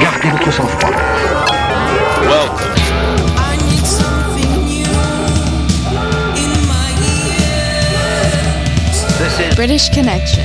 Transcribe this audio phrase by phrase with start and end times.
[0.00, 0.94] Gardez votre sang-froid.
[2.22, 2.74] Welcome.
[3.38, 4.90] I need something new
[6.34, 8.98] in my ears.
[9.18, 10.42] This is British Connection.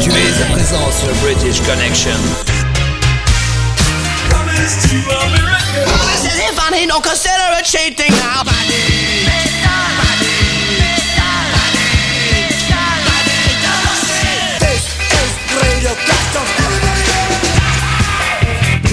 [0.00, 2.61] Tu es à présent sur British Connection.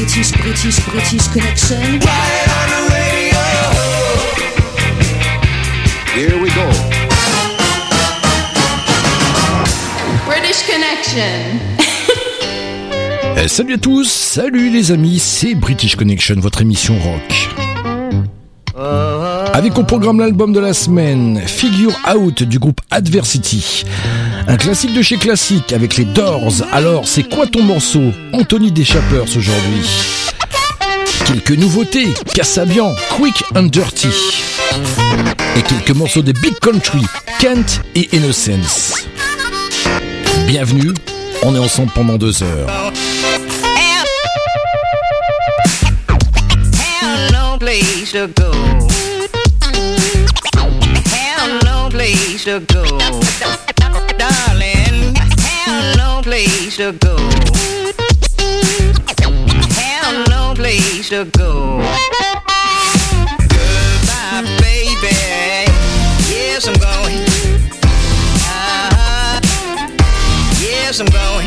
[0.10, 2.00] British, British, British Connection.
[2.00, 3.44] Right on the radio.
[6.14, 6.68] Here we go.
[10.26, 11.79] British Connection.
[13.50, 17.50] Salut à tous, salut les amis, c'est British Connection, votre émission rock.
[19.54, 23.86] Avec au programme l'album de la semaine, Figure Out du groupe Adversity.
[24.48, 26.62] Un classique de chez classique avec les Doors.
[26.72, 28.14] Alors, c'est quoi ton morceau?
[28.34, 29.90] Anthony Deschapers aujourd'hui.
[31.26, 34.10] Quelques nouveautés, Cassabian, Quick and Dirty.
[35.58, 37.02] Et quelques morceaux de Big Country,
[37.40, 39.08] Kent et Innocence.
[40.46, 40.94] Bienvenue,
[41.42, 42.92] on est ensemble pendant deux heures.
[47.70, 48.52] Place to go.
[51.14, 52.84] Have no place to go.
[54.18, 55.14] Darling,
[55.46, 57.16] have no place to go.
[59.78, 61.78] Have no place to go.
[63.54, 65.16] Goodbye, baby.
[66.34, 67.22] Yes, I'm going.
[68.50, 69.40] Uh-huh.
[70.60, 71.39] Yes, I'm going.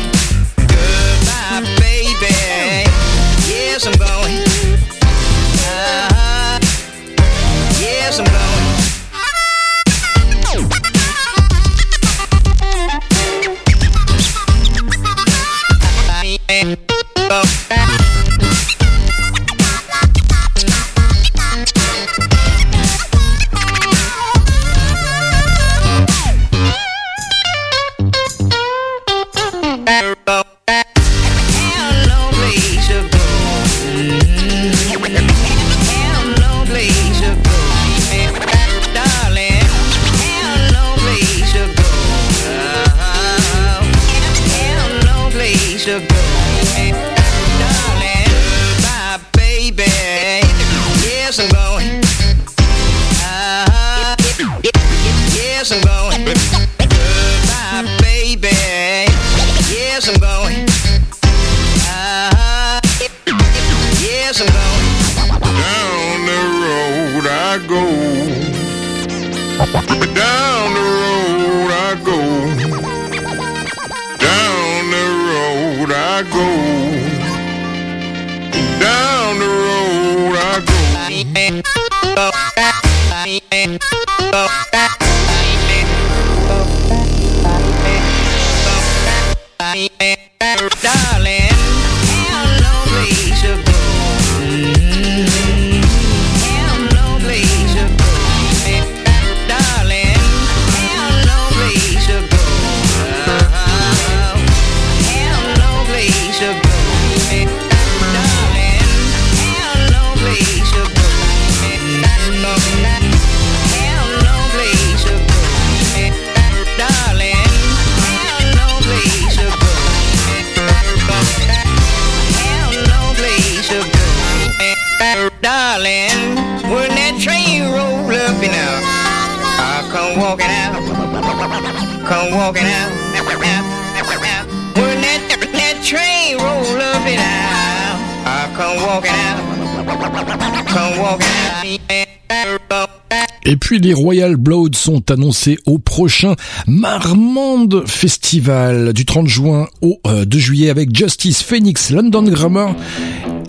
[143.45, 146.35] Et puis les Royal Blood sont annoncés au prochain
[146.65, 152.75] Marmande Festival du 30 juin au euh, 2 juillet avec Justice Phoenix, London Grammar,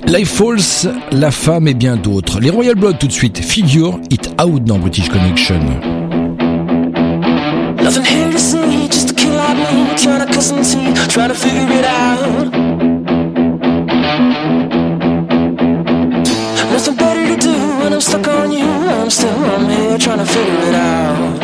[0.06, 2.40] Life Falls, La Femme et bien d'autres.
[2.40, 5.60] Les Royal Blood tout de suite, Figure It Out dans British Connection.
[18.04, 18.64] stuck on you.
[18.64, 21.43] I'm still, I'm here trying to figure it out.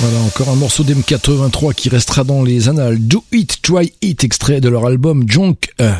[0.00, 2.98] Voilà encore un morceau d'M83 qui restera dans les annales.
[3.00, 5.92] Do It, Try It, extrait de leur album Junk, euh,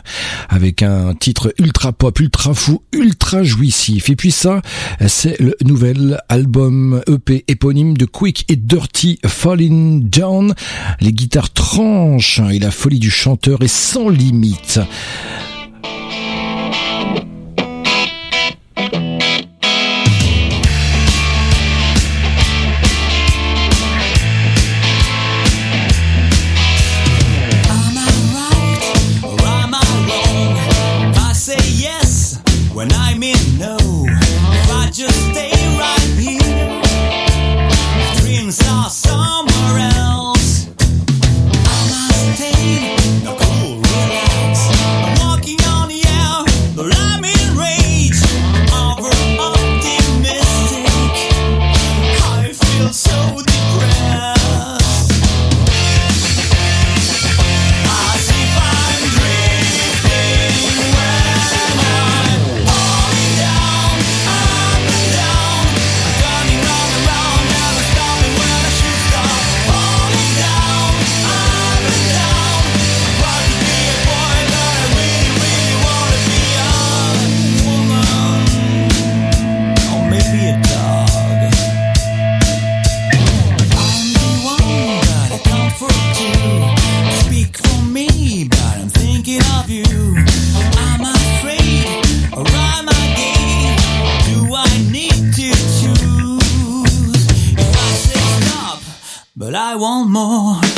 [0.48, 4.08] avec un titre ultra pop, ultra fou, ultra jouissif.
[4.08, 4.62] Et puis ça,
[5.08, 10.54] c'est le nouvel album EP éponyme de Quick et Dirty Falling Down.
[11.00, 14.78] Les guitares tranchent et la folie du chanteur est sans limite.
[99.78, 100.77] want more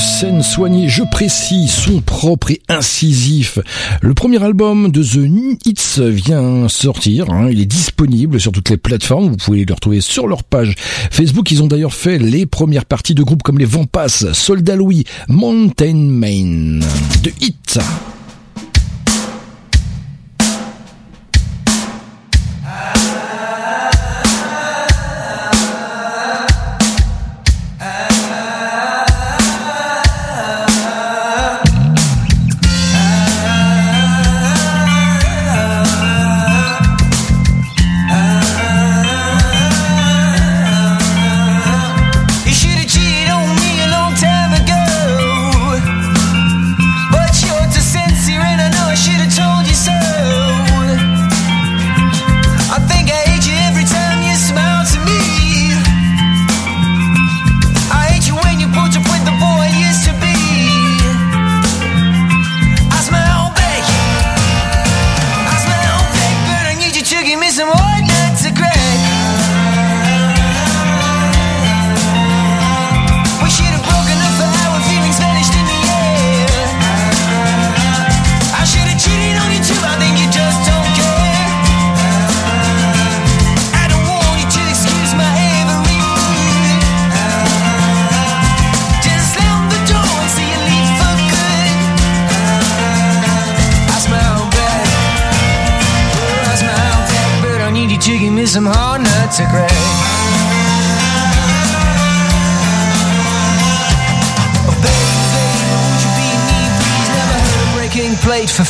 [0.00, 3.58] scène soignée, je précise, son propre et incisif.
[4.00, 7.48] Le premier album de The Hits vient sortir, hein.
[7.50, 10.74] il est disponible sur toutes les plateformes, vous pouvez le retrouver sur leur page
[11.10, 11.50] Facebook.
[11.50, 15.94] Ils ont d'ailleurs fait les premières parties de groupes comme les Vampas, Soldat Louis, Mountain
[15.94, 16.80] Main.
[17.22, 18.19] The Hits.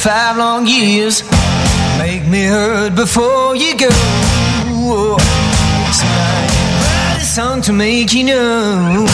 [0.00, 1.22] five long years.
[1.98, 3.90] Make me hurt before you go.
[5.92, 9.06] Somebody write a song to make you know.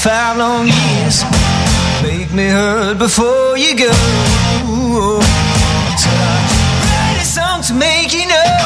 [0.00, 1.24] five long years.
[2.02, 3.92] Make me hurt before you go.
[6.02, 6.40] So I
[6.88, 8.59] write a song to make you know.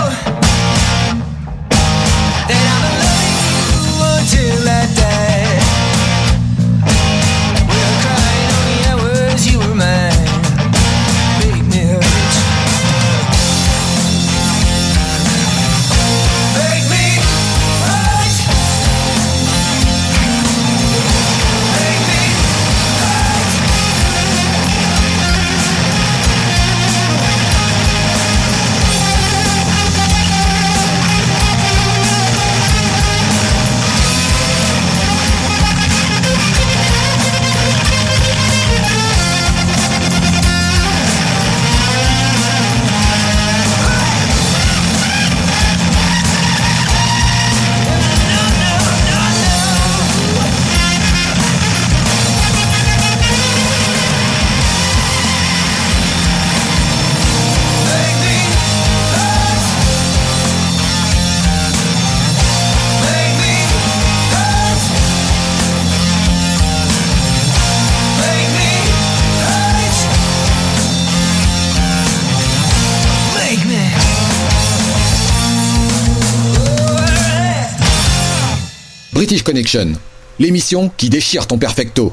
[79.45, 79.93] Connection,
[80.39, 82.13] l'émission qui déchire ton perfecto.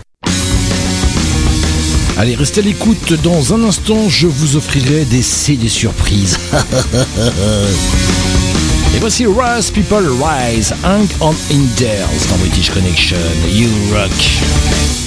[2.18, 6.38] Allez, restez à l'écoute, dans un instant je vous offrirai des CD surprises.
[8.96, 11.66] Et voici Rise People Rise, Hang on in
[12.30, 13.18] dans British Connection,
[13.50, 15.01] You Rock.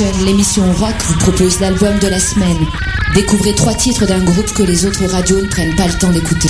[0.00, 2.56] L'émission rock vous propose l'album de la semaine.
[3.14, 6.48] Découvrez trois titres d'un groupe que les autres radios ne prennent pas le temps d'écouter.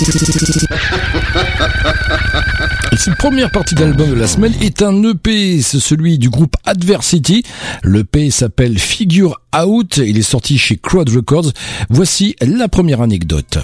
[2.91, 6.55] Et cette première partie d'album de la semaine est un EP, c'est celui du groupe
[6.65, 7.43] Adversity.
[7.83, 11.53] L'EP s'appelle Figure Out, il est sorti chez Crowd Records.
[11.91, 13.59] Voici la première anecdote.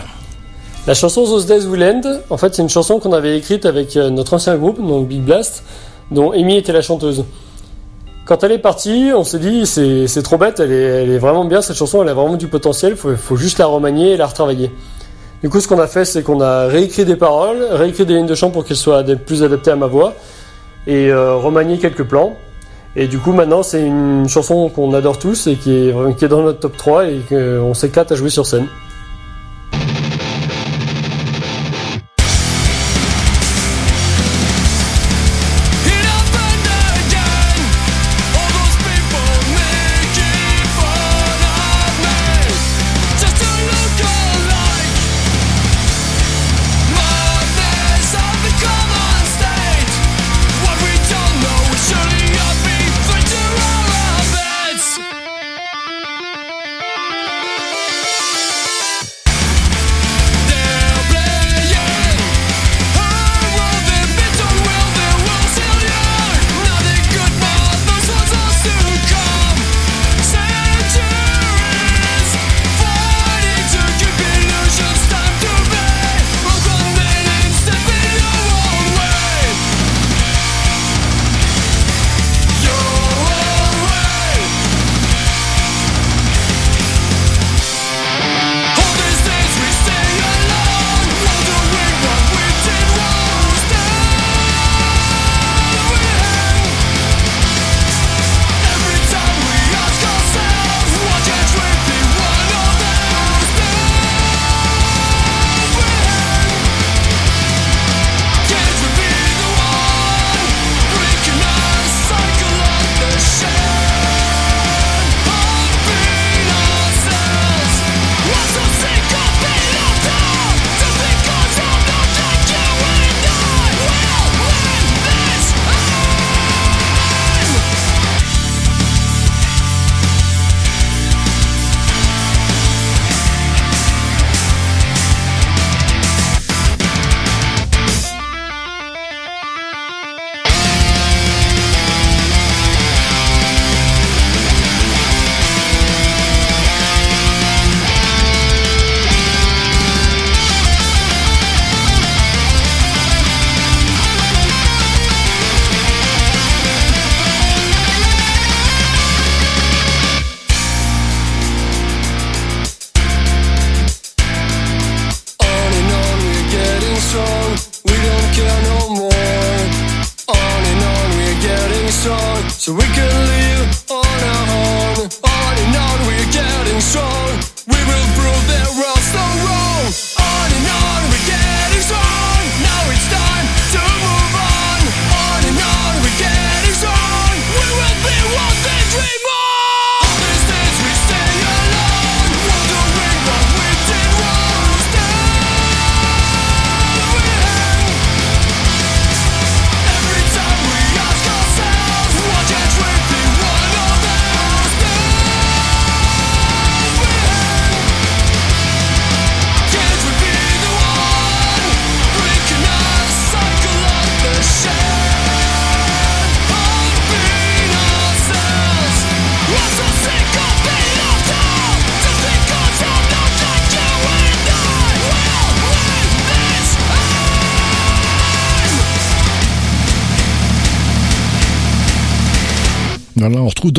[0.87, 3.97] La chanson Those Days Will End, en fait, c'est une chanson qu'on avait écrite avec
[3.97, 5.63] euh, notre ancien groupe, donc Big Blast,
[6.11, 7.25] dont Amy était la chanteuse.
[8.31, 11.75] Quand elle est partie, on s'est dit, c'est trop bête, elle est, vraiment bien, cette
[11.75, 14.71] chanson, elle a vraiment du potentiel, faut, faut juste la remanier et la retravailler.
[15.43, 18.29] Du coup, ce qu'on a fait, c'est qu'on a réécrit des paroles, réécrit des lignes
[18.29, 20.15] de chant pour qu'elles soient plus adaptées à ma voix,
[20.87, 22.37] et euh, remanié quelques plans.
[22.95, 26.29] Et du coup, maintenant, c'est une chanson qu'on adore tous et qui est, qui est
[26.29, 28.69] dans notre top 3 et qu'on s'éclate à jouer sur scène.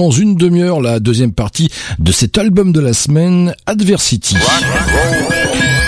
[0.02, 4.36] Dans une demi-heure la deuxième partie de cet album de la semaine, Adversity.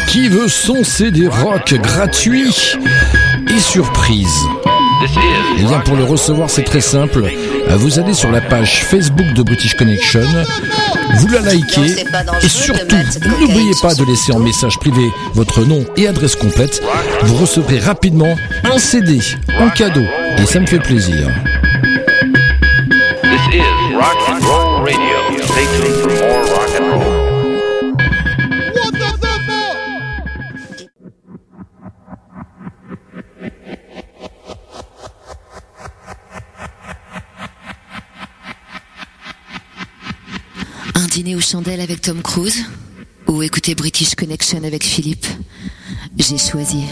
[0.05, 2.53] Qui veut son CD rock gratuit
[3.49, 4.35] et surprise
[5.57, 7.23] Eh bien, pour le recevoir, c'est très simple.
[7.71, 10.21] Vous allez sur la page Facebook de British Connection,
[11.17, 12.05] vous la likez
[12.43, 12.95] et surtout,
[13.39, 16.83] n'oubliez pas de laisser en message privé votre nom et adresse complète.
[17.23, 19.17] Vous recevrez rapidement un CD
[19.59, 20.05] en cadeau
[20.37, 21.33] et ça me fait plaisir.
[41.13, 42.65] Dîner aux chandelles avec Tom Cruise
[43.27, 45.27] ou écouter British Connection avec Philippe
[46.17, 46.85] J'ai choisi.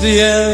[0.00, 0.47] The end,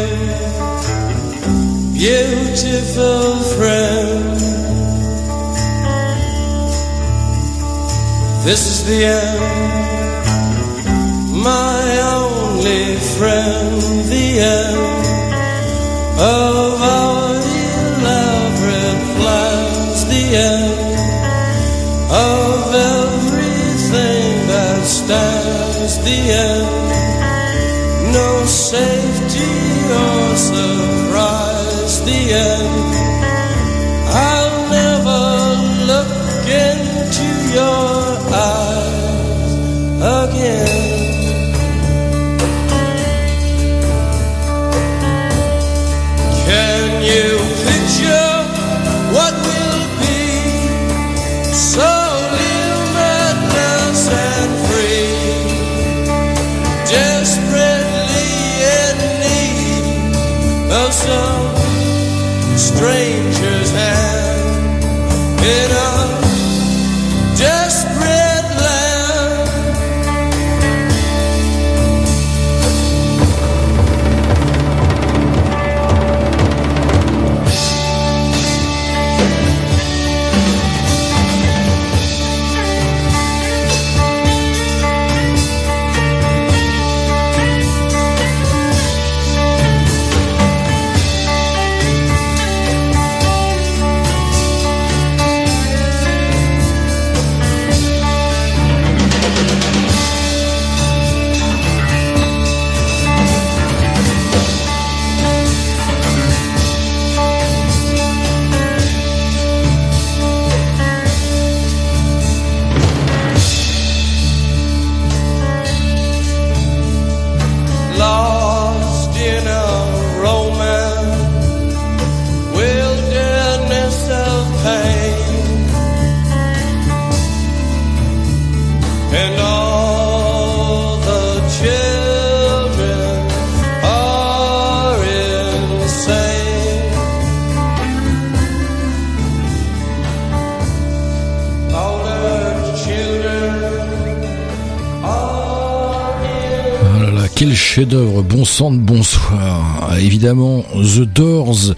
[148.61, 149.97] bonsoir.
[149.99, 151.75] Évidemment, The Doors,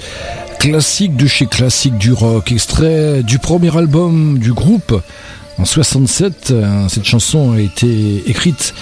[0.59, 5.01] classique de chez classique du rock, extrait du premier album du groupe
[5.59, 6.51] en 67.
[6.51, 8.75] Euh, Cette chanson a été écrite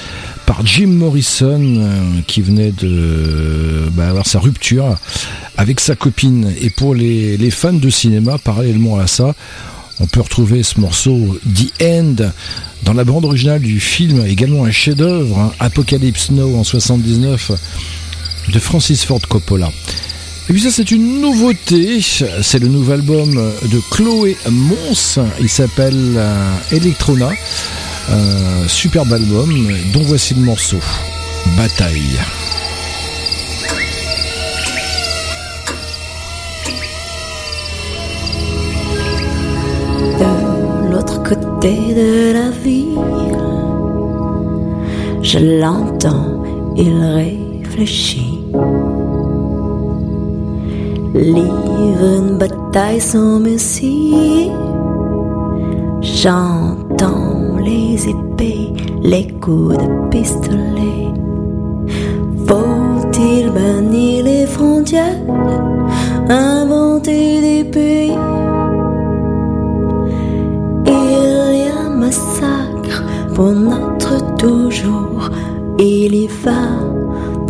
[0.45, 4.97] par Jim Morrison, euh, qui venait de bah, avoir sa rupture
[5.57, 6.53] avec sa copine.
[6.61, 9.35] Et pour les fans de cinéma, parallèlement à ça,
[10.01, 12.17] on peut retrouver ce morceau The End
[12.83, 17.53] dans la bande originale du film, également un chef-d'œuvre, hein, Apocalypse Now en 79
[18.53, 19.71] de Francis Ford Coppola.
[20.49, 22.01] Et puis ça c'est une nouveauté,
[22.43, 27.31] c'est le nouvel album de Chloé Mons, il s'appelle euh, Electrona,
[28.11, 30.81] un superbe album dont voici le morceau,
[31.57, 32.21] Bataille.
[41.65, 42.99] De la ville.
[45.23, 46.43] Je l'entends,
[46.77, 48.41] il réfléchit.
[51.15, 54.51] Livre une bataille sans merci.
[56.03, 61.09] J'entends les épées, les coups de pistolet.
[62.47, 65.17] Faut-il bannir les frontières,
[66.29, 67.34] inventer
[73.35, 75.31] pour notre toujours.
[75.79, 76.69] Il y va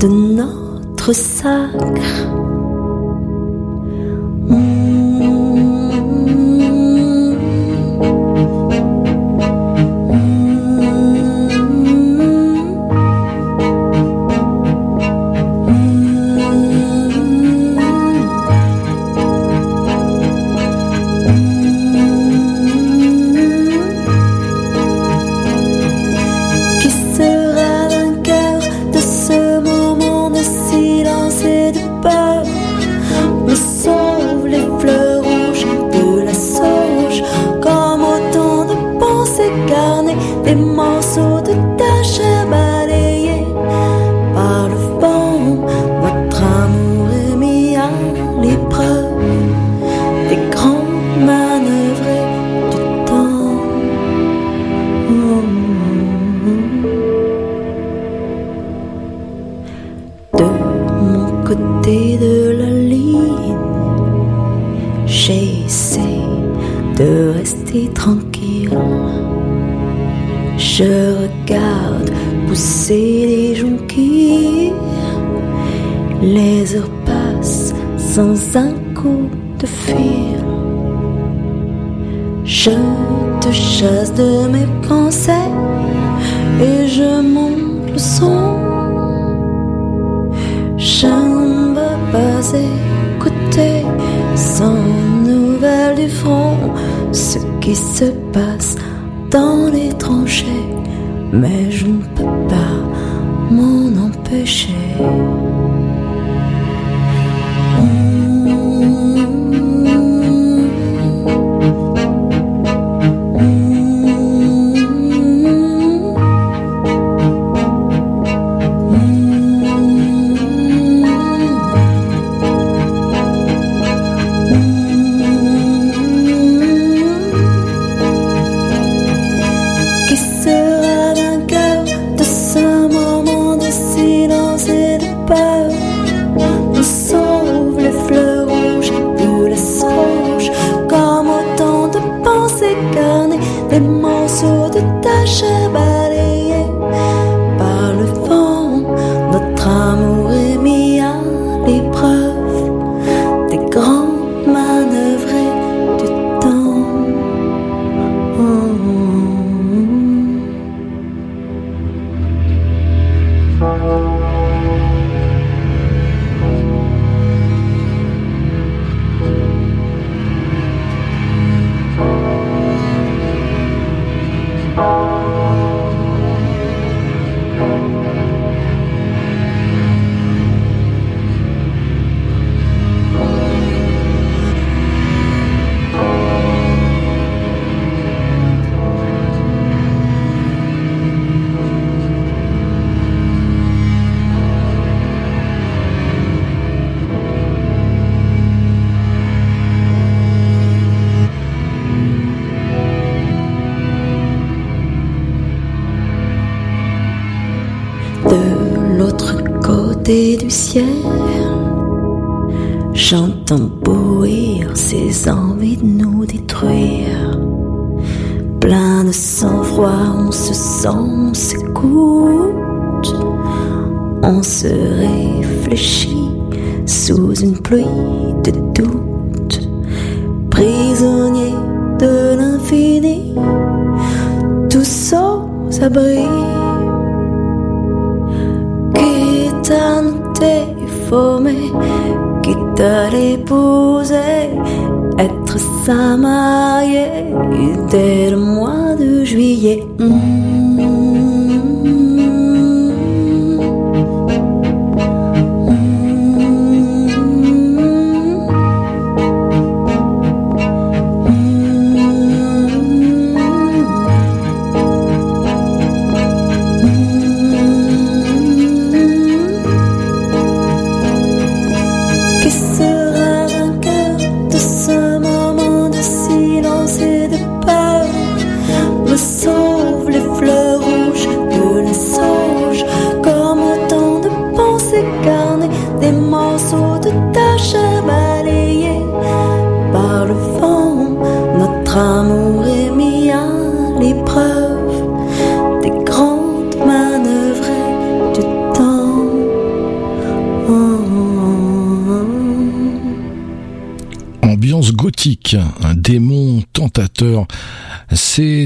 [0.00, 0.64] de notre
[1.04, 2.43] notre sacre.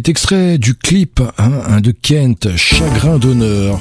[0.09, 3.79] Extrait du clip hein, de Kent, Chagrin d'honneur.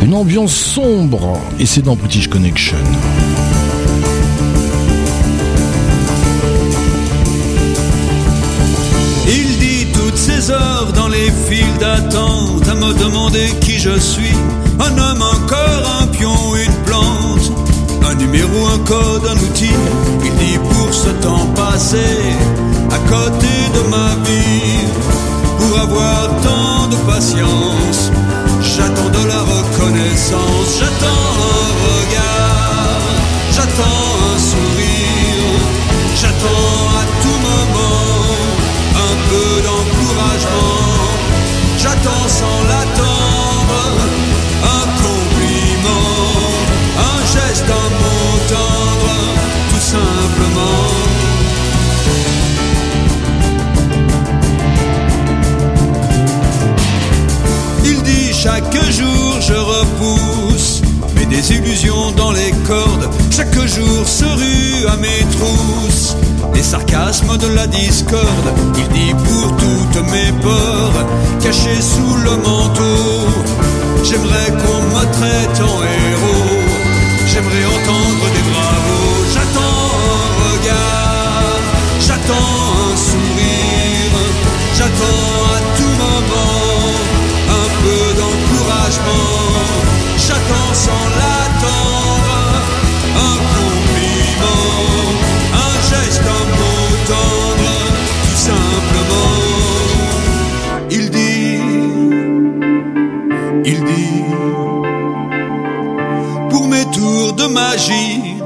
[0.00, 2.78] Une ambiance sombre, et c'est dans British Connection.
[9.28, 14.34] Il dit toutes ces heures dans les files d'attente à me demander qui je suis.
[14.80, 17.52] Un homme, un corps, un pion, une plante.
[18.08, 19.74] Un numéro, un code, un outil.
[20.24, 21.98] Il dit pour ce temps passé
[22.90, 25.21] à côté de ma vie.
[25.62, 28.10] Pour avoir tant de patience,
[28.60, 30.80] j'attends de la reconnaissance.
[30.80, 31.22] J'attends
[31.56, 33.00] un regard,
[33.52, 34.01] j'attends
[67.12, 68.48] sarcasmes de la discorde.
[68.78, 71.06] Il dit pour toutes mes peurs
[71.40, 73.28] cachées sous le manteau.
[74.04, 76.62] J'aimerais qu'on me traite en héros.
[77.26, 79.18] J'aimerais entendre des bravos.
[79.34, 79.82] J'attends
[80.16, 81.60] un regard,
[82.00, 82.52] j'attends
[82.88, 84.18] un sourire,
[84.76, 86.94] j'attends à tout moment
[87.60, 89.28] un peu d'encouragement.
[90.18, 91.91] J'attends sans l'attendre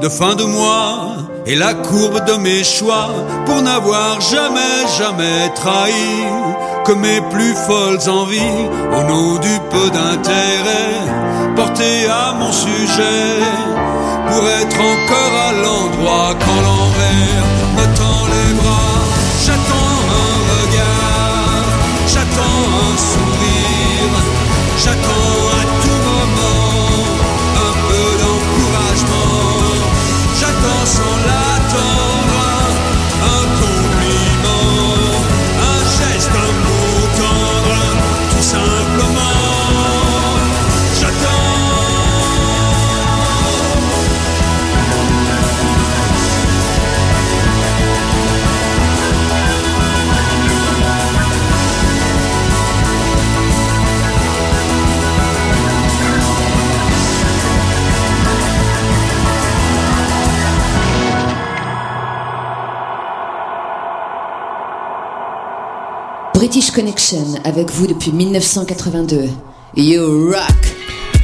[0.01, 3.09] de fin de mois et la courbe de mes choix
[3.45, 6.25] pour n'avoir jamais, jamais trahi
[6.85, 8.67] que mes plus folles envies
[8.97, 10.97] au nom du peu d'intérêt
[11.55, 13.39] porté à mon sujet
[14.29, 17.45] pour être encore à l'endroit quand l'envers
[17.77, 18.99] me tend les bras.
[19.45, 21.67] J'attends un regard,
[22.13, 24.15] j'attends un sourire,
[24.83, 25.16] j'attends
[31.69, 32.06] sans
[66.37, 69.27] British Connection avec vous depuis 1982.
[69.75, 70.75] You rock!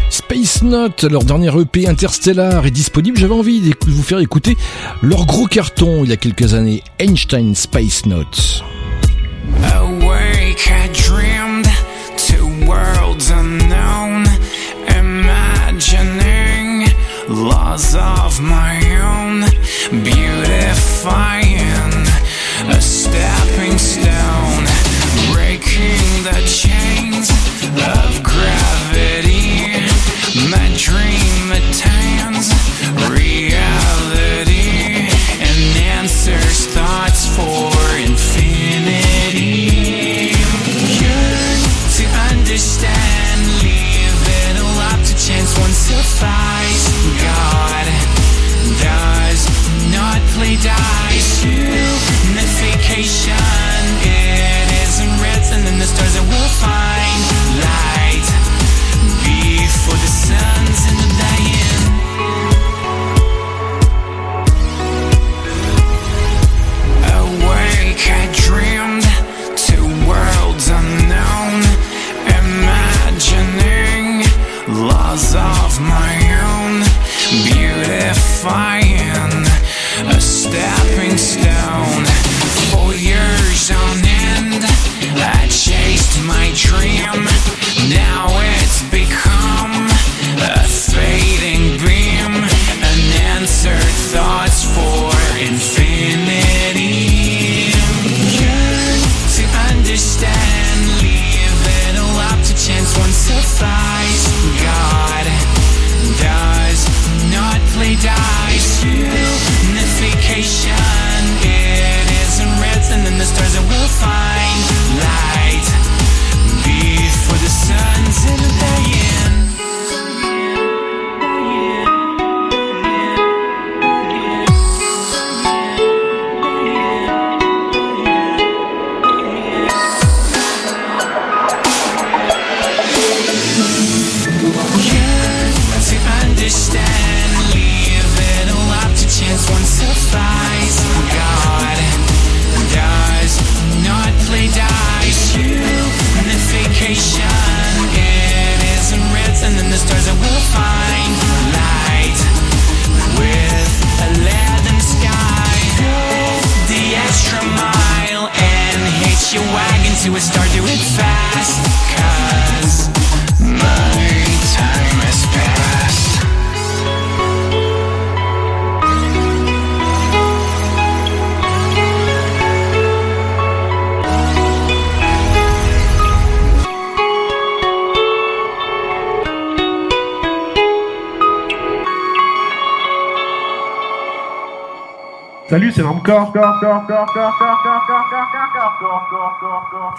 [0.09, 3.20] Space Note, leur dernier EP Interstellar est disponible.
[3.20, 4.57] J'avais envie de vous faire écouter
[5.03, 8.64] leur gros carton il y a quelques années, Einstein Space Note.
[9.76, 11.68] Awake, I dreamed
[12.18, 14.26] two worlds unknown,
[14.99, 16.88] imagining
[17.30, 19.41] laws of my own,
[20.03, 21.52] beautifying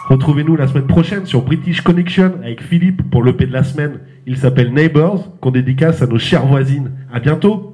[0.08, 4.00] Retrouvez-nous la semaine prochaine sur British Connection avec Philippe pour l'EP de la semaine.
[4.26, 6.92] Il s'appelle Neighbors, qu'on dédicace à nos chères voisines.
[7.12, 7.73] À bientôt.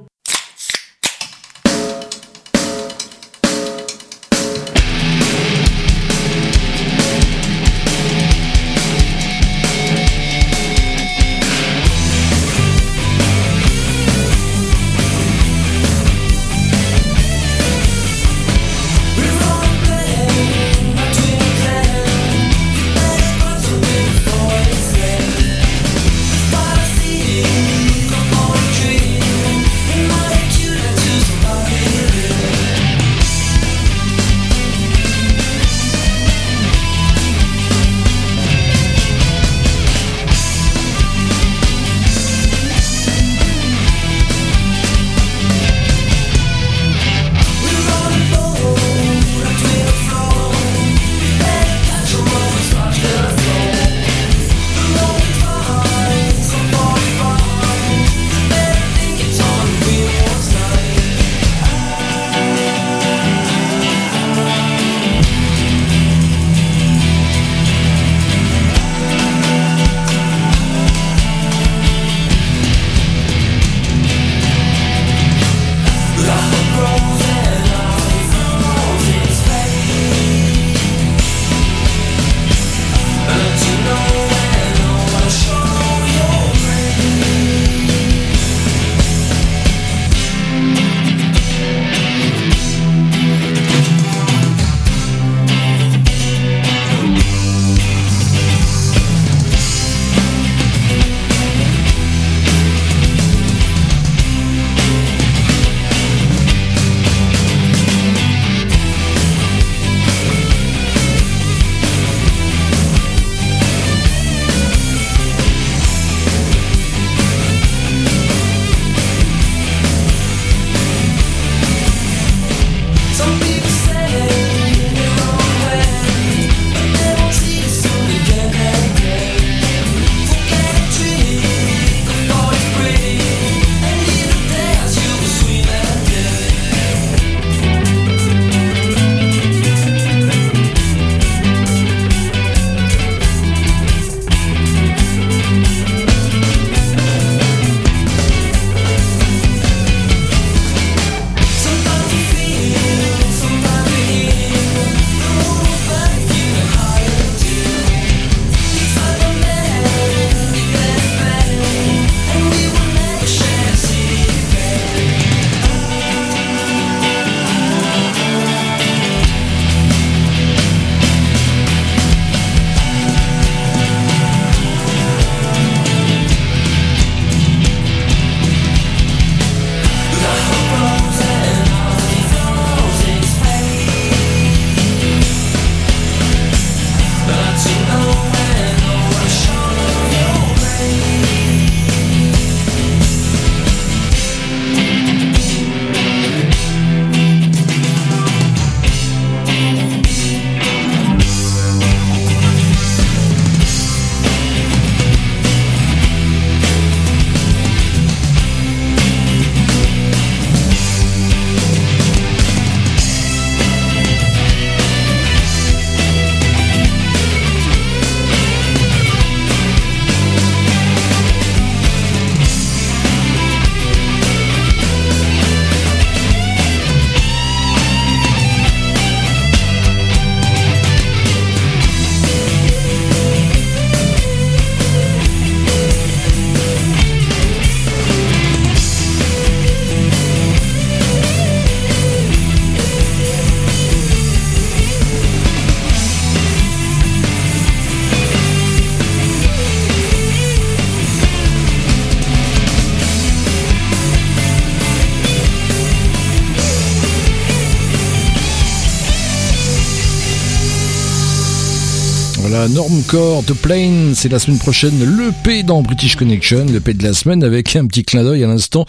[263.11, 267.11] The Plane, c'est la semaine prochaine, le P dans British Connection, le P de la
[267.11, 268.85] semaine avec un petit clin d'œil à l'instant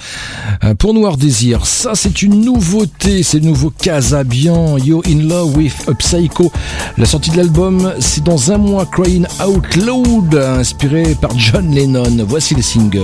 [0.62, 1.66] euh, pour Noir Désir.
[1.66, 6.52] Ça, c'est une nouveauté, c'est le nouveau Casabian, Yo in Love with a Psycho.
[6.98, 12.24] La sortie de l'album, c'est dans un mois, Crying Out Loud, inspiré par John Lennon.
[12.24, 13.02] Voici le single.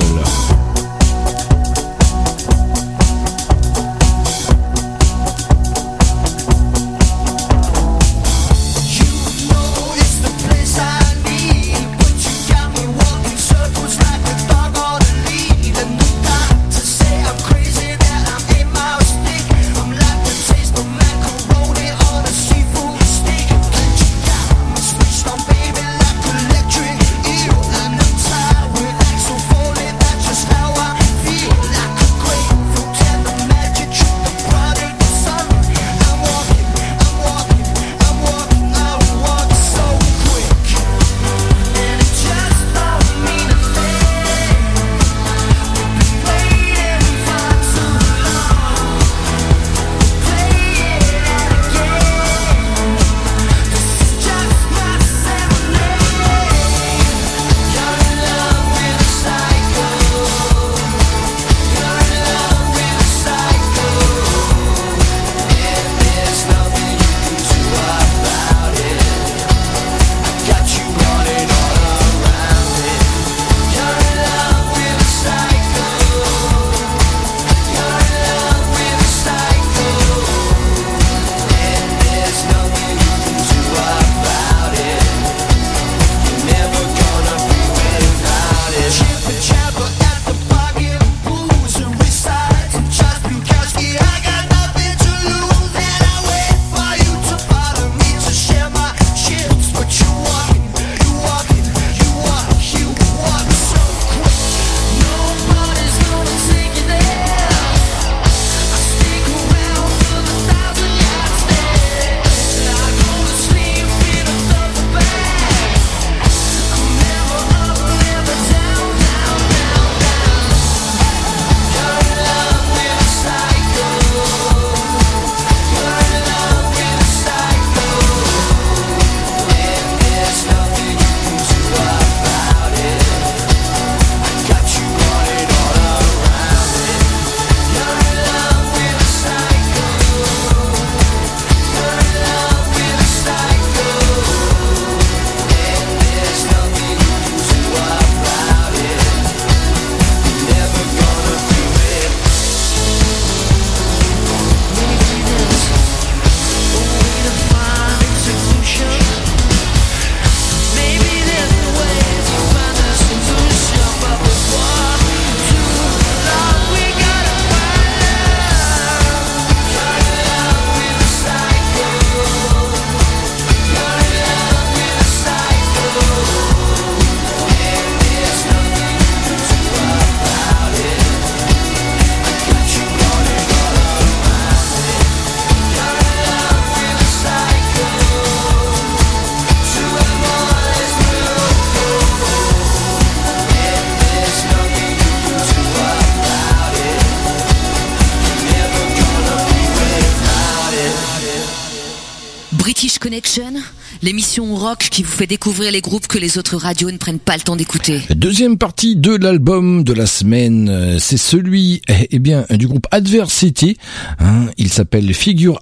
[205.08, 208.00] Vous fait découvrir les groupes que les autres radios ne prennent pas le temps d'écouter.
[208.10, 212.86] Deuxième partie de l'album de la semaine, euh, c'est celui eh eh bien du groupe
[212.90, 213.78] Adversity.
[214.18, 214.46] hein.
[214.58, 215.60] il s'appelle Figure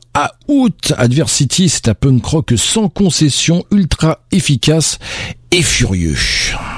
[0.49, 0.93] Out.
[0.99, 4.99] Adversity, c'est un punk rock sans concession, ultra efficace
[5.53, 6.17] et furieux.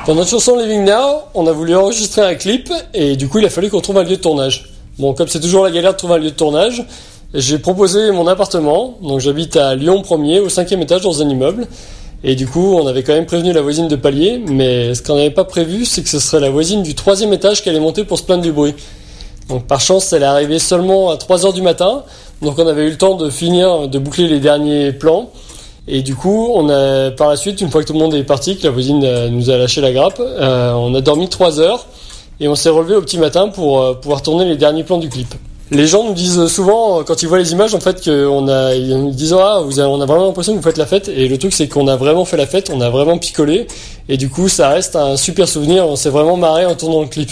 [0.04, 3.46] Pour notre chanson Living Now, on a voulu enregistrer un clip et du coup il
[3.46, 4.70] a fallu qu'on trouve un lieu de tournage.
[4.98, 6.84] Bon, comme c'est toujours la galère de trouver un lieu de tournage,
[7.32, 8.98] j'ai proposé mon appartement.
[9.02, 11.66] Donc j'habite à Lyon 1er, au cinquième étage dans un immeuble.
[12.24, 15.14] Et du coup, on avait quand même prévenu la voisine de palier, mais ce qu'on
[15.14, 18.04] n'avait pas prévu, c'est que ce serait la voisine du troisième étage qui allait monter
[18.04, 18.74] pour se plaindre du bruit.
[19.48, 22.02] Donc par chance, elle est arrivée seulement à 3 heures du matin,
[22.42, 25.30] donc on avait eu le temps de finir, de boucler les derniers plans.
[25.86, 28.24] Et du coup, on a par la suite, une fois que tout le monde est
[28.24, 31.60] parti, que la voisine euh, nous a lâché la grappe, euh, on a dormi 3
[31.60, 31.86] heures
[32.40, 35.08] et on s'est relevé au petit matin pour euh, pouvoir tourner les derniers plans du
[35.08, 35.34] clip.
[35.70, 39.14] Les gens nous disent souvent, quand ils voient les images, en fait, qu'on a, ils
[39.14, 41.08] disent, ah, vous avez- on a vraiment l'impression que vous faites la fête.
[41.08, 43.66] Et le truc, c'est qu'on a vraiment fait la fête, on a vraiment picolé.
[44.08, 45.86] Et du coup, ça reste un super souvenir.
[45.86, 47.30] On s'est vraiment marré en tournant le clip.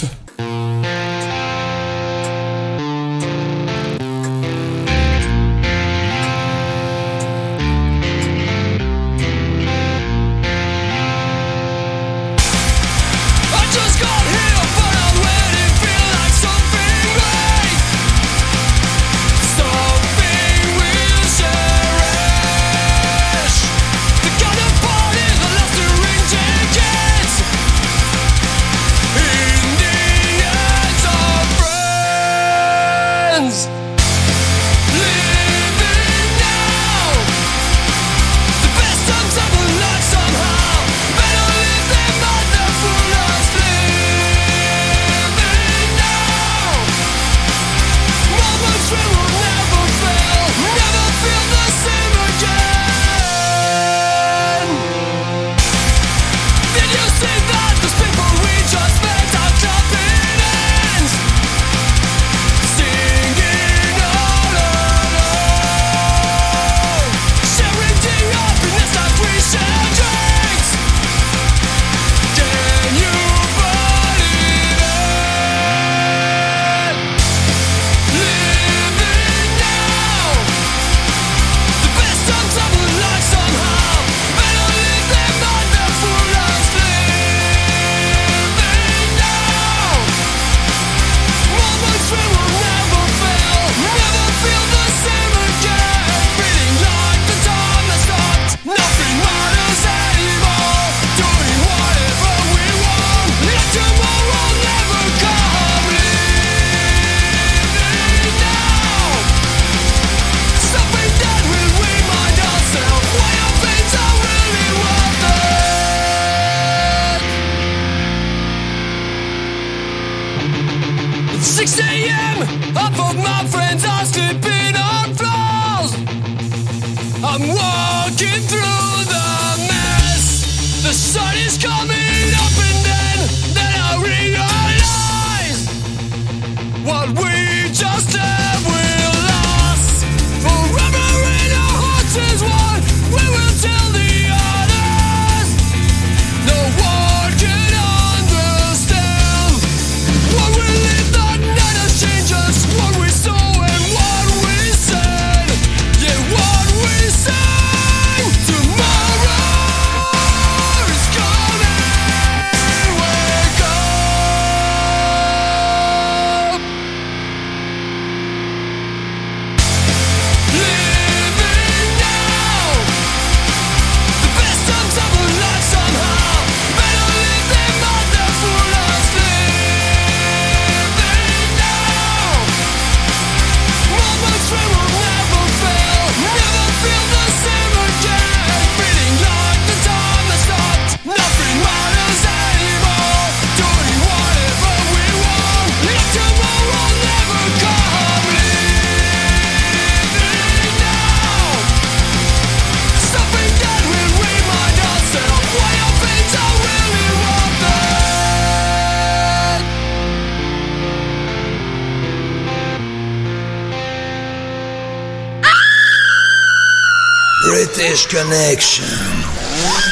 [218.09, 218.85] Connection,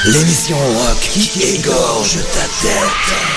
[0.05, 3.34] l'émission rock qui égorge ta tête.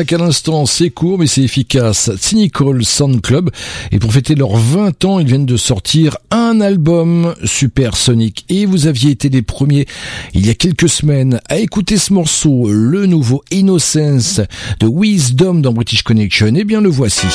[0.00, 2.10] À l'instant, c'est court mais c'est efficace.
[2.16, 3.50] Cynical Sound Club.
[3.92, 8.46] Et pour fêter leurs 20 ans, ils viennent de sortir un album Super Sonic.
[8.48, 9.86] Et vous aviez été les premiers
[10.32, 14.40] il y a quelques semaines à écouter ce morceau, le nouveau Innocence
[14.80, 16.54] de Wisdom dans British Connection.
[16.56, 17.26] Eh bien le voici.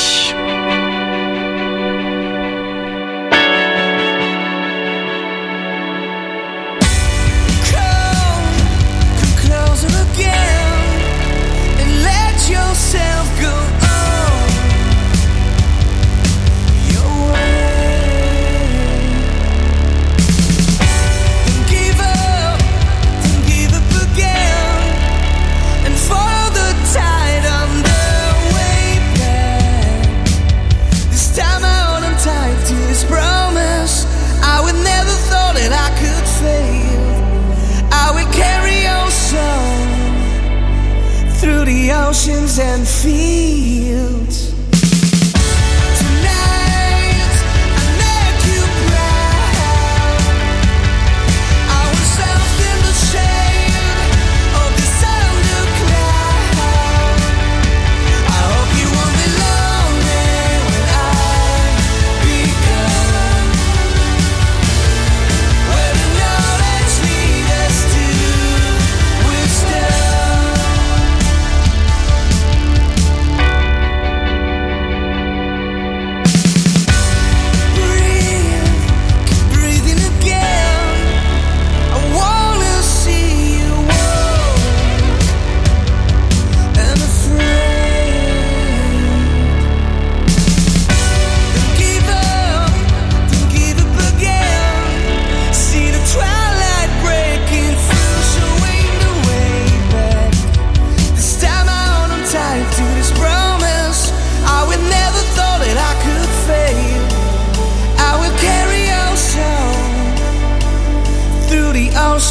[42.15, 44.24] Through the oceans and fields.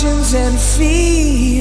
[0.05, 1.54] Emotions and fears.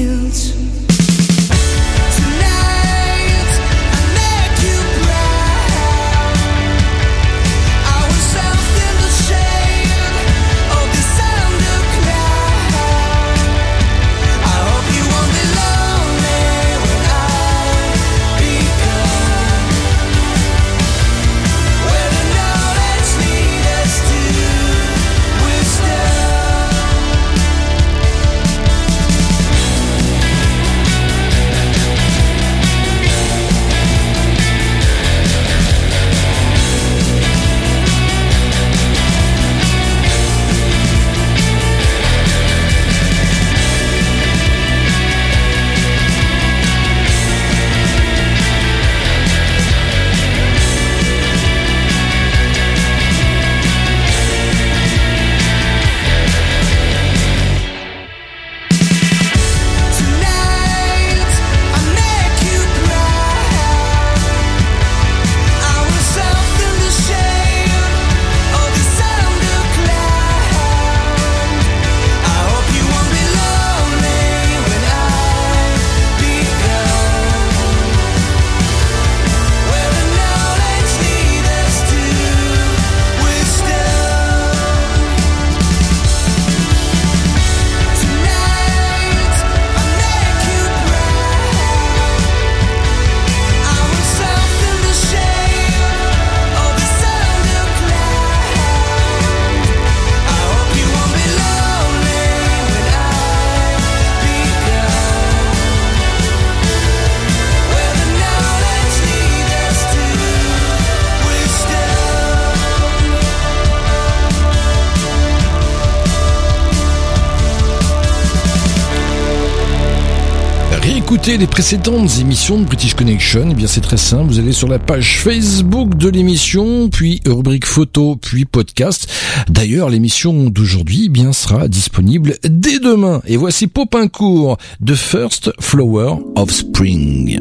[121.24, 124.68] Réécoutez les précédentes émissions de British Connection, eh bien c'est très simple, vous allez sur
[124.68, 129.10] la page Facebook de l'émission, puis rubrique photo, puis podcast.
[129.48, 133.22] D'ailleurs, l'émission d'aujourd'hui eh bien sera disponible dès demain.
[133.26, 137.40] Et voici Popincourt, The First Flower of Spring.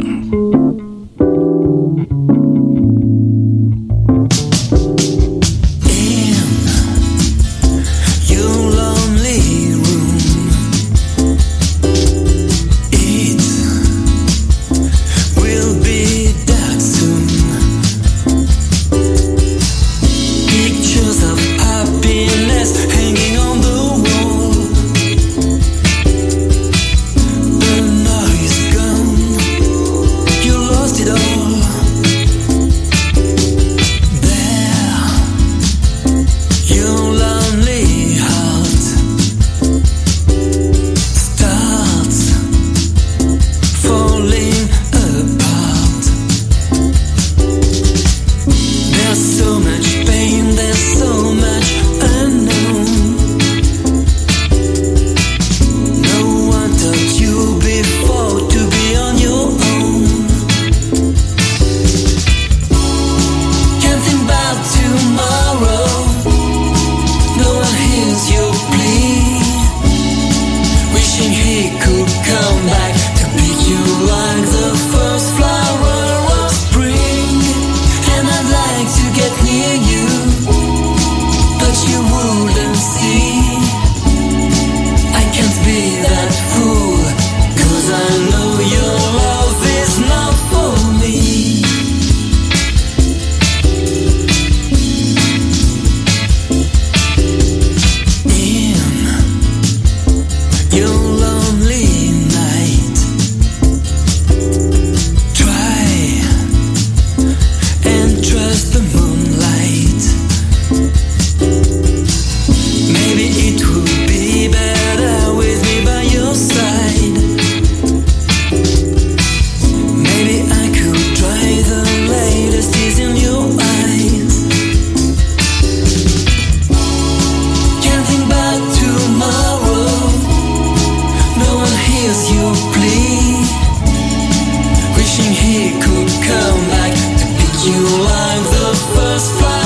[135.54, 139.63] could come back to pick you like the first flight.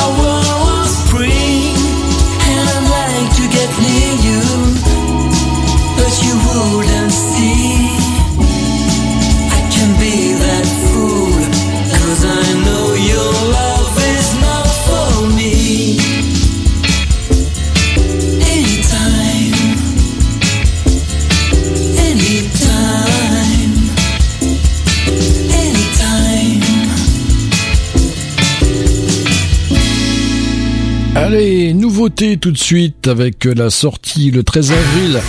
[32.10, 35.20] tout de suite avec la sortie le 13 avril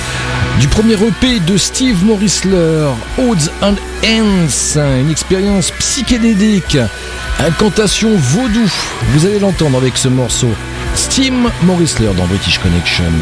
[0.60, 3.74] du premier EP de Steve Morrisler, Odds and
[4.04, 6.78] Ends, une expérience psychédélique,
[7.40, 8.70] incantation vaudou.
[9.12, 10.50] Vous allez l'entendre avec ce morceau.
[10.94, 13.12] Steve Morrisler dans British Connection.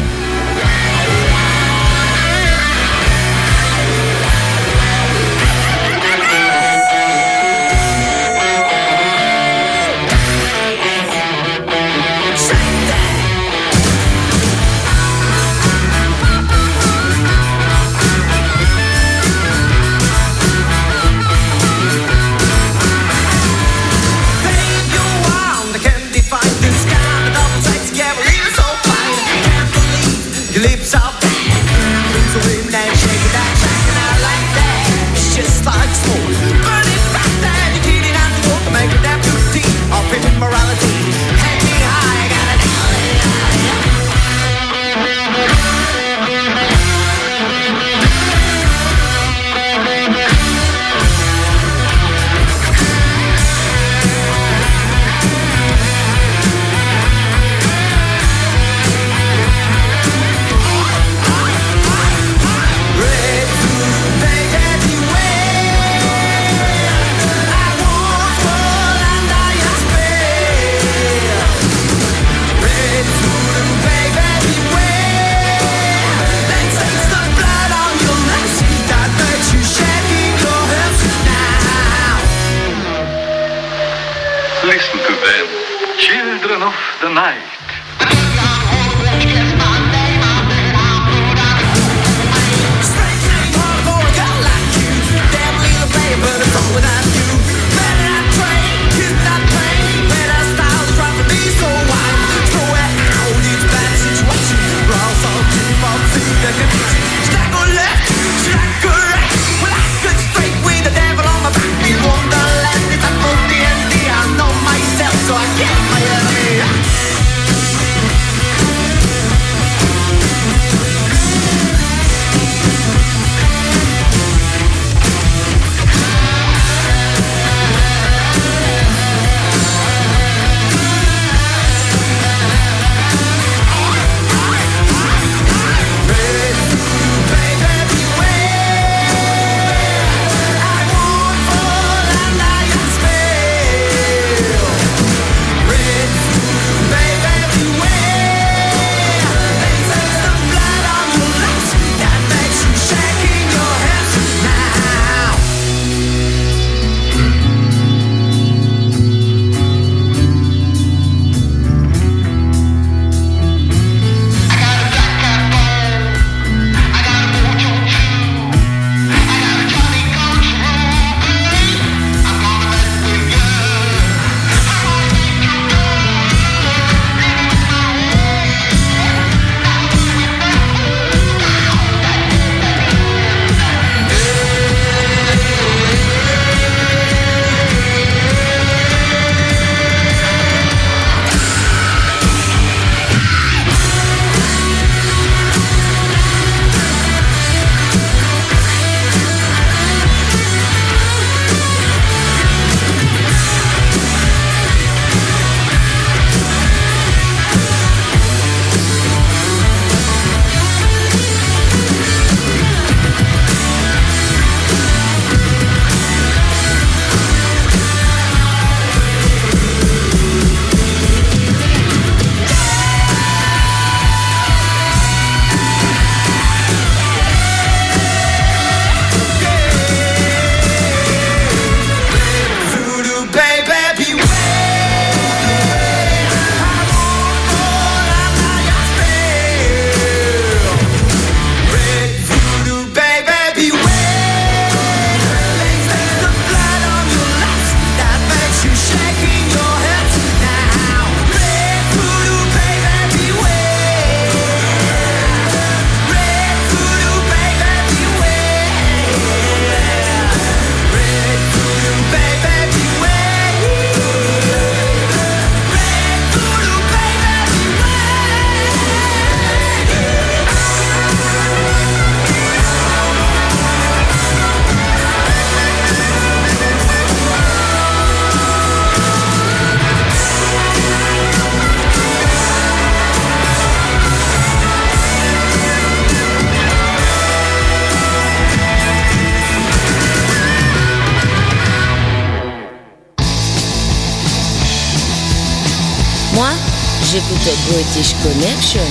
[297.87, 298.81] British Connection.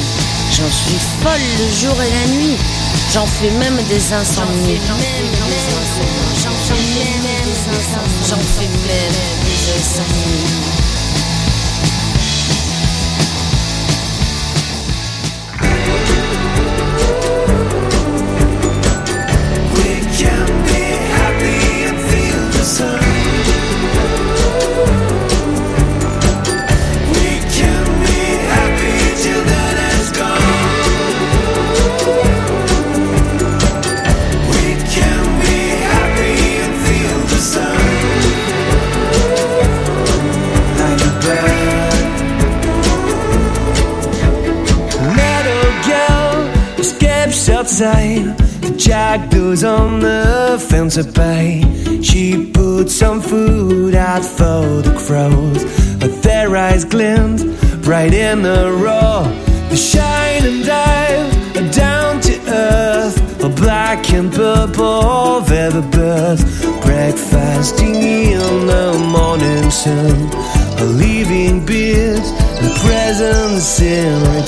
[0.52, 2.56] J'en suis folle le jour et la nuit.
[3.12, 4.81] J'en fais même des insomnies.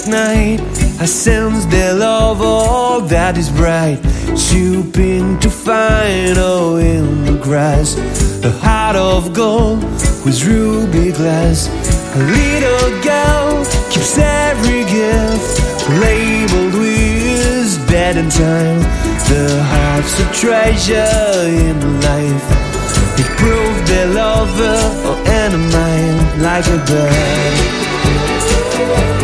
[0.00, 0.60] at night.
[1.00, 4.00] I sense their love, all that is bright.
[4.36, 7.98] Swooping to find, oh, in the grass,
[8.44, 9.82] a heart of gold
[10.24, 11.68] with ruby glass.
[12.14, 15.60] A little girl keeps every gift
[16.00, 18.80] labeled with dead in time.
[19.30, 22.44] The heart's a treasure in life.
[23.20, 29.19] It proved their lover or enemy like a bird.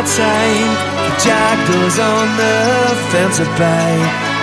[0.00, 0.72] Outside.
[1.04, 2.56] The jackals on the
[3.12, 3.96] fence at bay.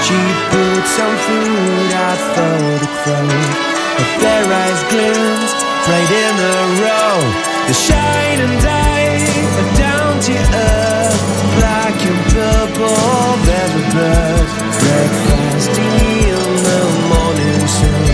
[0.06, 0.20] She
[0.54, 3.50] put some food out for the crows.
[3.98, 5.50] But their eyes glint
[5.90, 7.18] right in a row.
[7.66, 11.22] They shine and dive down to earth.
[11.58, 14.54] Black and purple, very birds.
[14.78, 18.06] Breakfasting in the morning sun.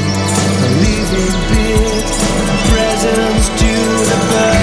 [0.63, 2.05] A leaving beard,
[2.71, 3.73] presents to
[4.09, 4.62] the birds.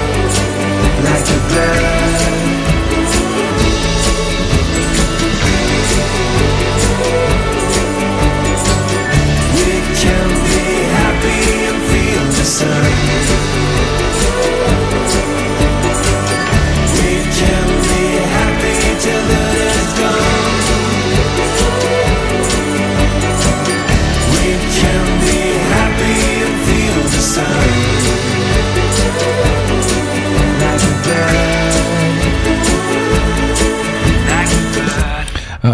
[12.61, 13.40] sun.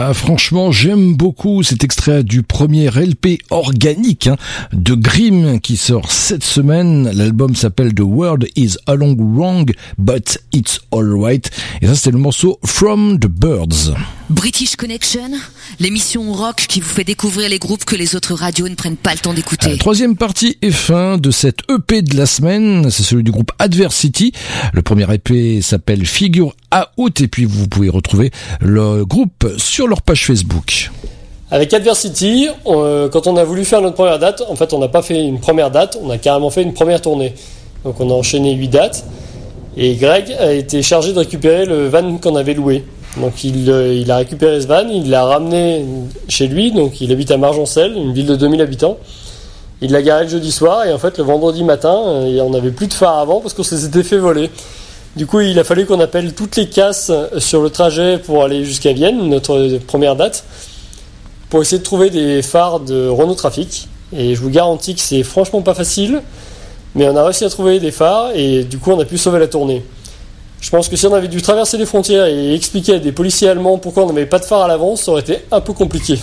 [0.09, 4.37] Ah, franchement, j'aime beaucoup cet extrait du premier LP organique hein,
[4.71, 7.11] de Grimm qui sort cette semaine.
[7.11, 11.51] L'album s'appelle The World is Along Wrong, but It's Alright.
[11.81, 13.95] Et ça, c'était le morceau From the Birds.
[14.29, 15.31] British Connection,
[15.79, 19.13] l'émission rock qui vous fait découvrir les groupes que les autres radios ne prennent pas
[19.13, 19.77] le temps d'écouter.
[19.77, 24.33] Troisième partie et fin de cette EP de la semaine, c'est celui du groupe Adversity.
[24.73, 26.53] Le premier EP s'appelle Figure
[26.97, 30.91] Out et puis vous pouvez retrouver le groupe sur leur page Facebook.
[31.49, 34.79] Avec Adversity, on- euh, quand on a voulu faire notre première date, en fait, on
[34.79, 37.33] n'a pas fait une première date, on a carrément fait une première tournée.
[37.85, 39.05] Donc, on a enchaîné 8 dates.
[39.77, 42.83] Et Greg a été chargé de récupérer le van qu'on avait loué.
[43.21, 45.85] Donc il, euh, il a récupéré ce van, il l'a ramené
[46.27, 48.97] chez lui, donc il habite à Margencel, une ville de 2000 habitants.
[49.81, 52.71] Il l'a garé le jeudi soir et en fait le vendredi matin, euh, on n'avait
[52.71, 54.49] plus de phare avant parce qu'on s'était fait voler.
[55.17, 58.63] Du coup, il a fallu qu'on appelle toutes les casses sur le trajet pour aller
[58.63, 60.43] jusqu'à Vienne, notre première date,
[61.49, 63.87] pour essayer de trouver des phares de Renault Trafic.
[64.15, 66.21] Et je vous garantis que c'est franchement pas facile,
[66.93, 69.39] mais on a réussi à trouver des phares et du coup on a pu sauver
[69.39, 69.83] la tournée.
[70.61, 73.49] Je pense que si on avait dû traverser les frontières et expliquer à des policiers
[73.49, 76.19] allemands pourquoi on n'avait pas de phare à l'avance, ça aurait été un peu compliqué.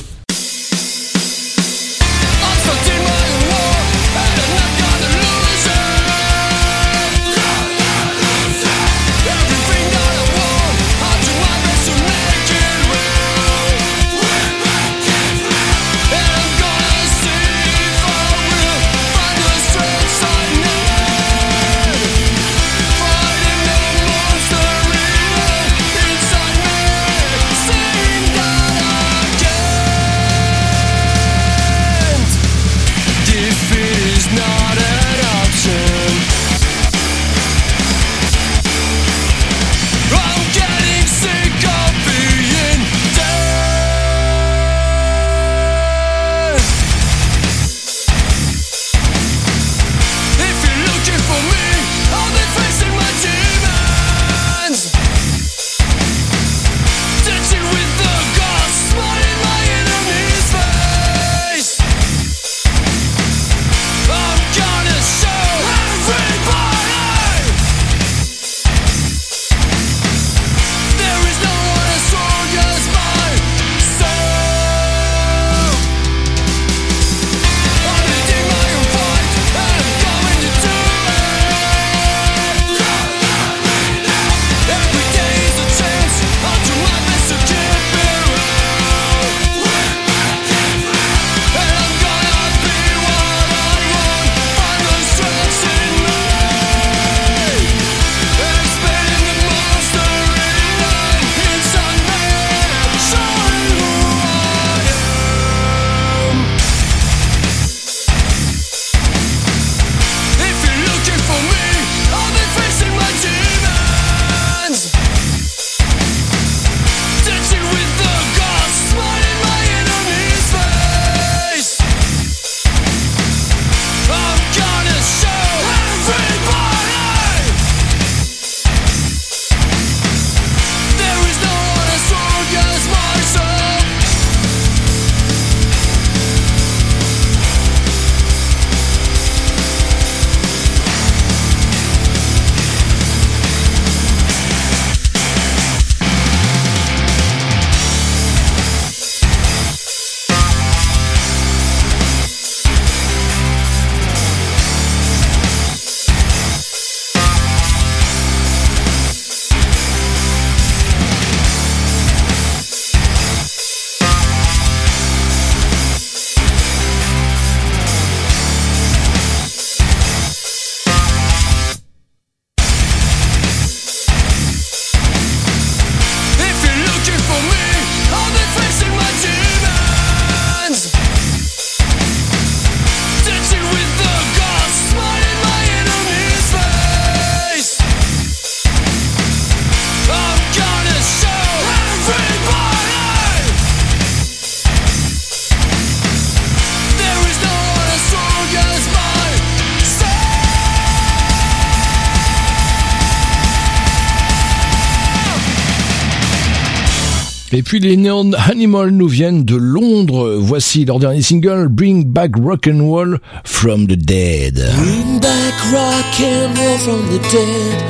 [207.85, 210.39] Les Neon Animal nous viennent de Londres.
[210.41, 214.55] Voici leur dernier single, Bring Back Rock and Roll from the Dead.
[214.55, 217.83] Bring back rock and roll from the dead.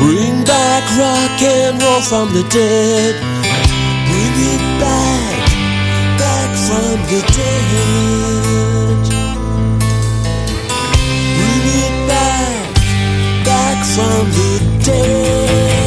[0.00, 3.14] Bring back rock and roll from the dead.
[4.08, 5.38] Bring it back,
[6.18, 9.06] back from the dead.
[11.38, 12.74] Bring it back,
[13.44, 15.85] back from the dead.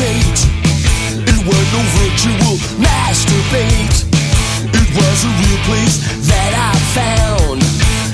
[0.00, 0.42] Age.
[1.20, 4.08] It was no virtual masturbate.
[4.72, 5.96] It was a real place
[6.28, 7.60] that I found.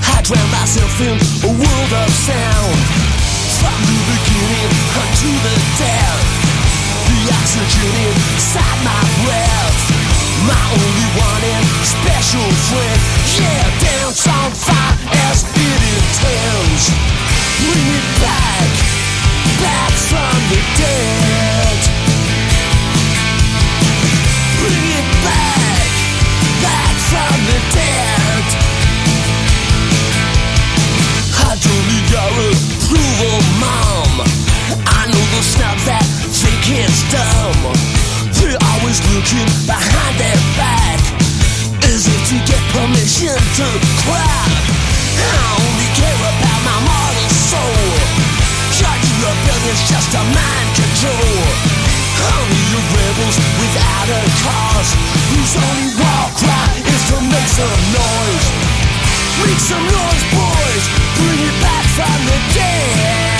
[0.02, 3.18] I drowned myself in a world of sound.
[3.58, 6.22] From the beginning unto the death
[7.10, 9.80] The oxygen inside my breath
[10.46, 13.00] My only one and special friend
[13.34, 14.94] Yeah, dance on fire
[15.26, 16.82] as it intends
[17.58, 18.97] Bring it back,
[42.78, 43.66] permission to
[44.04, 44.44] cry.
[45.18, 48.27] I only care about my mortal soul.
[49.18, 51.42] Charging rebellion's just a mind control.
[52.38, 54.94] Only the rebels without a cause,
[55.34, 58.46] whose only war cry is to make some noise.
[59.44, 60.84] Make some noise, boys.
[61.16, 63.37] Bring it back from the dead.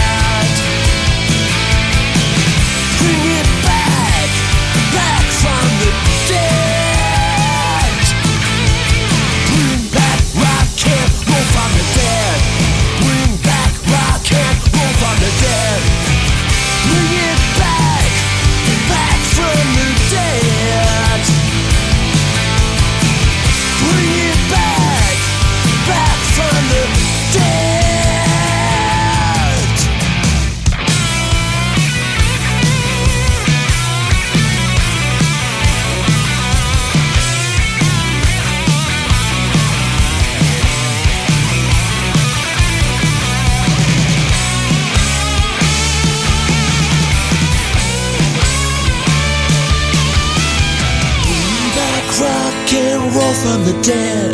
[53.68, 54.32] The dead.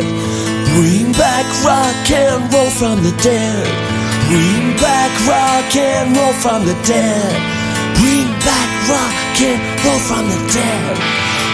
[0.75, 3.67] Bring back rock and roll from the dead.
[4.31, 7.35] Bring back rock and roll from the dead.
[7.99, 10.95] Bring back rock and roll from the dead.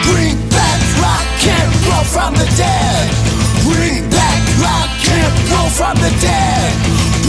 [0.05, 1.25] Bring back rock
[1.57, 3.05] and roll from the dead.
[3.65, 6.69] Bring back rock and roll from the dead.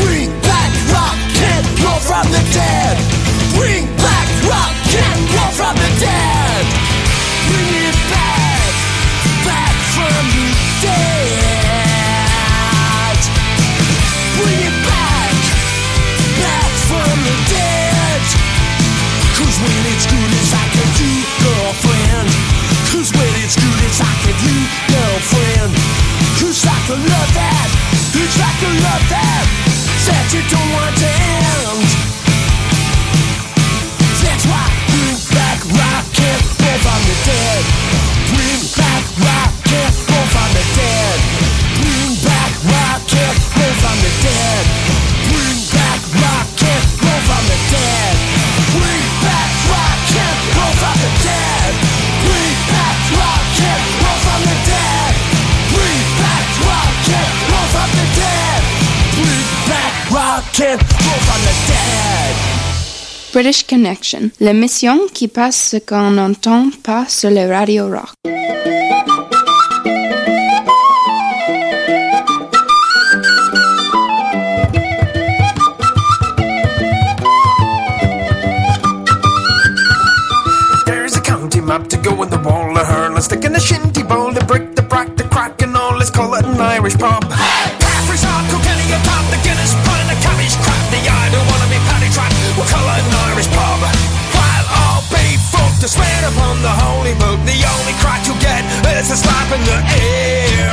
[0.04, 2.94] Bring back rock and roll from the dead.
[3.56, 6.21] Bring back rock and roll from the dead.
[26.92, 27.68] Can love that,
[28.20, 29.44] it's like a love that,
[30.04, 31.88] that you don't want to end.
[34.20, 37.64] That's why bring back rock and roll from the dead.
[38.36, 41.16] Bring back rock and roll from the dead.
[41.80, 44.61] Bring back rock and roll from the dead.
[63.32, 68.12] British Connection, l'émission qui passe ce qu'on n'entend pas sur les radio rock.
[80.86, 83.10] There's a county map to go in the wall of her.
[83.10, 84.71] Let's stick in the shinty bowl, the brick,
[99.52, 100.72] in the air.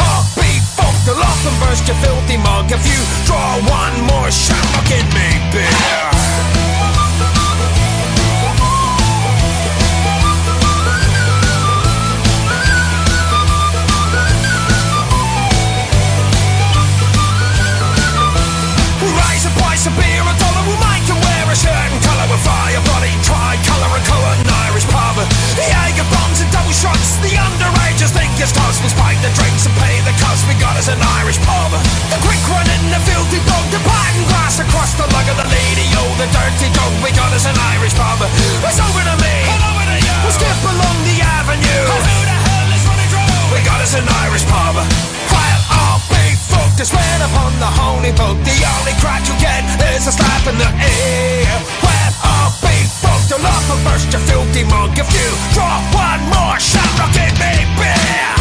[0.00, 2.72] All be fucked, the lock and burst your filthy mug.
[2.72, 6.08] If you draw one more shot, I'll get me beer.
[19.20, 22.26] Rise a price of beer, a dollar will make you wear a shirt and colour
[22.32, 25.16] with fire body, try colour and colour an Irish pub.
[25.60, 27.73] The Jaeger bombs and double shots, the underagers
[28.44, 28.76] it's toss.
[28.84, 31.72] We spike the drinks and pay the cost, we got us an Irish pub.
[32.12, 35.48] The quick run in the filthy dog, the pine glass across the lug of the
[35.48, 38.20] lady, oh the dirty dog, we got us an Irish pub.
[38.68, 40.16] It's over to me, over to you.
[40.20, 41.84] We'll skip along the avenue.
[41.88, 43.56] And who the hell is running through?
[43.56, 44.76] We got us an Irish pub.
[45.32, 49.64] While all big folk to swear upon the holy book, the only crack you get
[49.96, 51.48] is a slap in the ear.
[51.80, 55.30] Well, all big folk to love for burst your filthy monk If you.
[55.54, 58.32] Draw one more shot, I'll give me beer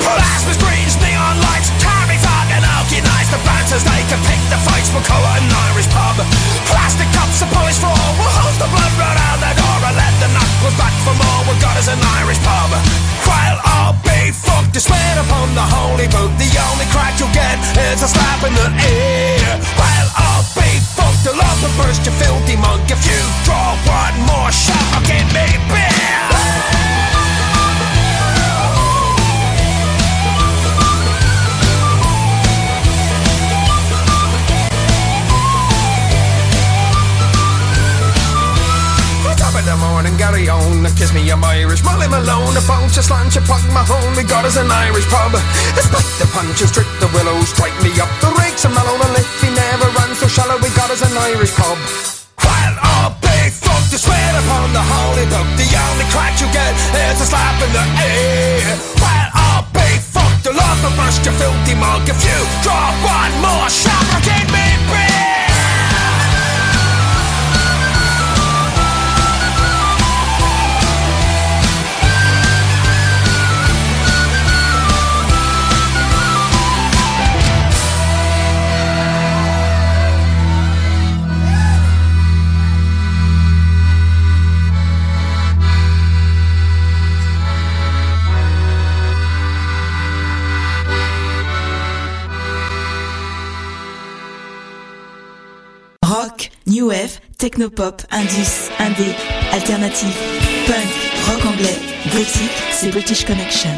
[0.00, 1.70] Plasma screens, neon lights,
[3.70, 6.16] They can pick the fights for colour and Irish pub.
[6.66, 9.59] Plastic cups are poised for all, will hold the blood run out
[9.96, 11.40] let the knuckles back for more.
[11.48, 12.70] We've got us an Irish pub.
[13.26, 16.30] While I'll be fucked, you swear upon the holy book.
[16.38, 17.58] The only crack you'll get
[17.92, 19.58] is a slap in the ear.
[19.78, 22.90] While I'll be fucked, you'll up and burst, you filthy monk.
[22.90, 27.19] If you draw one more shot, I'll get me beer.
[39.60, 41.84] Of the morning, Gary on, kiss me, I'm Irish.
[41.84, 44.16] Molly Malone, a bunch of slant, you pug my home.
[44.16, 45.36] We got us an Irish pub.
[45.76, 48.64] Spike the punches, strip the willows, strike me up the rakes.
[48.64, 51.76] And Malone, and if he never runs so shallow, we got us an Irish pub.
[52.40, 56.72] While all big fuck to swear upon the holy book, the only crack you get
[56.96, 58.64] is a slap in the ear.
[58.96, 62.08] While all big fuck the love will burst your filthy mug.
[62.08, 65.09] If you draw one more shot, I'll me beer.
[96.10, 99.14] Rock, new wave, technopop, indus, indé,
[99.52, 100.12] alternative,
[100.66, 100.88] punk,
[101.28, 101.78] rock anglais,
[102.12, 103.70] gothique, c'est British Connection.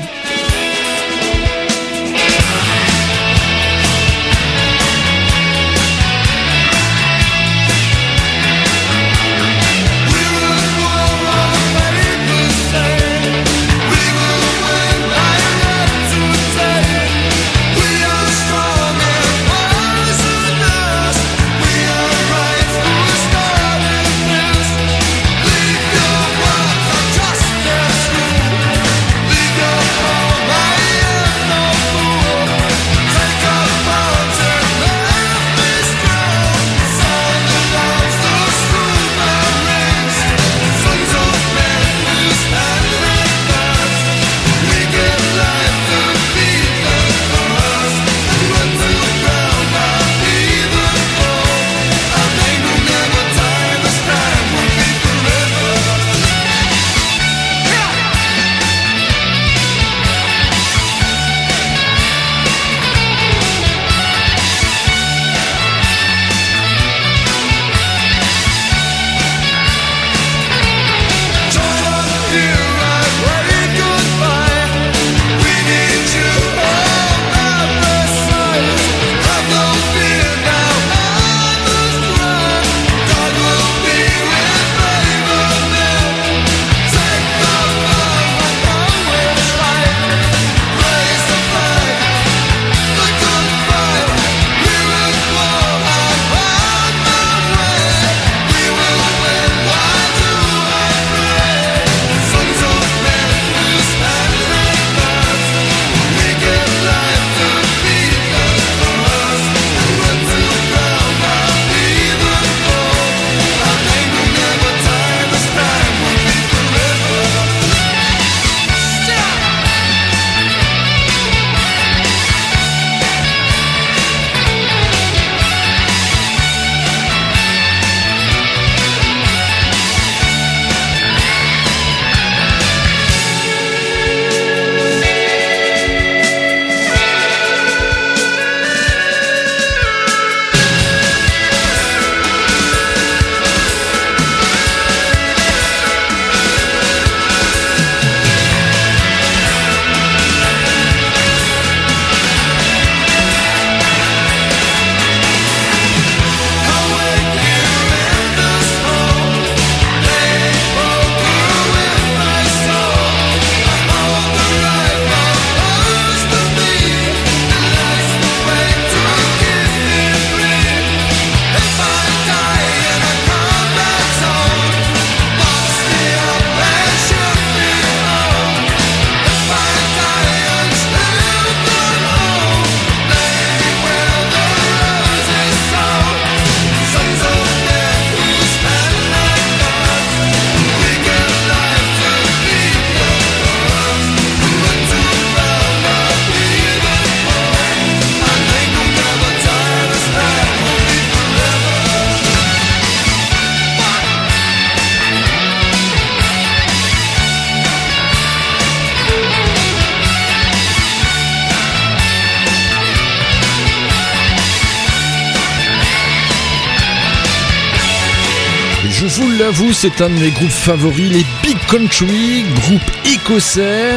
[218.92, 222.82] Je vous l'avoue, c'est un de mes groupes favoris, les Big Country, groupe
[223.12, 223.90] écossais.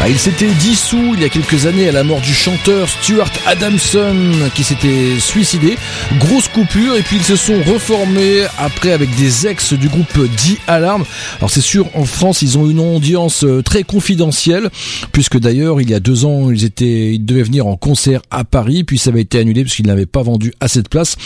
[0.00, 3.30] Ah, il s'était dissous il y a quelques années à la mort du chanteur Stuart
[3.46, 4.16] Adamson
[4.54, 5.78] qui s'était suicidé.
[6.18, 10.58] Grosse coupure et puis ils se sont reformés après avec des ex du groupe The
[10.66, 11.04] Alarm.
[11.38, 14.70] Alors c'est sûr, en France, ils ont une audience euh, très confidentielle
[15.12, 18.42] puisque d'ailleurs il y a deux ans ils étaient, ils devaient venir en concert à
[18.42, 21.16] Paris puis ça avait été annulé parce qu'ils n'avaient pas vendu assez de place.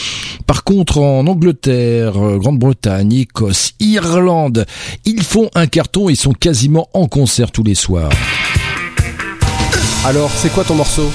[0.47, 2.39] Par contre, en Angleterre, euh,
[3.11, 4.67] Écosse, Irlande,
[5.05, 8.11] ils font un carton et sont quasiment en concert tous les soirs.
[10.05, 11.11] Alors, c'est quoi ton morceau?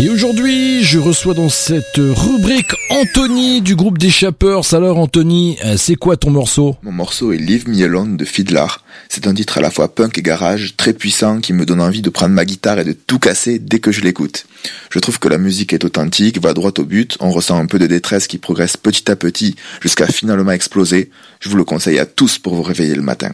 [0.00, 4.74] Et aujourd'hui, je reçois dans cette rubrique Anthony du groupe des Chappers.
[4.74, 6.76] Alors Anthony, euh, c'est quoi ton morceau?
[6.82, 8.66] Mon morceau est Leave Me de Fiddler.
[9.08, 12.02] C'est un titre à la fois punk et garage, très puissant, qui me donne envie
[12.02, 14.46] de prendre ma guitare et de tout casser dès que je l'écoute.
[14.90, 17.78] Je trouve que la musique est authentique, va droit au but, on ressent un peu
[17.78, 21.10] de détresse qui progresse petit à petit jusqu'à finalement exploser.
[21.38, 23.32] Je vous le conseille à tous pour vous réveiller le matin.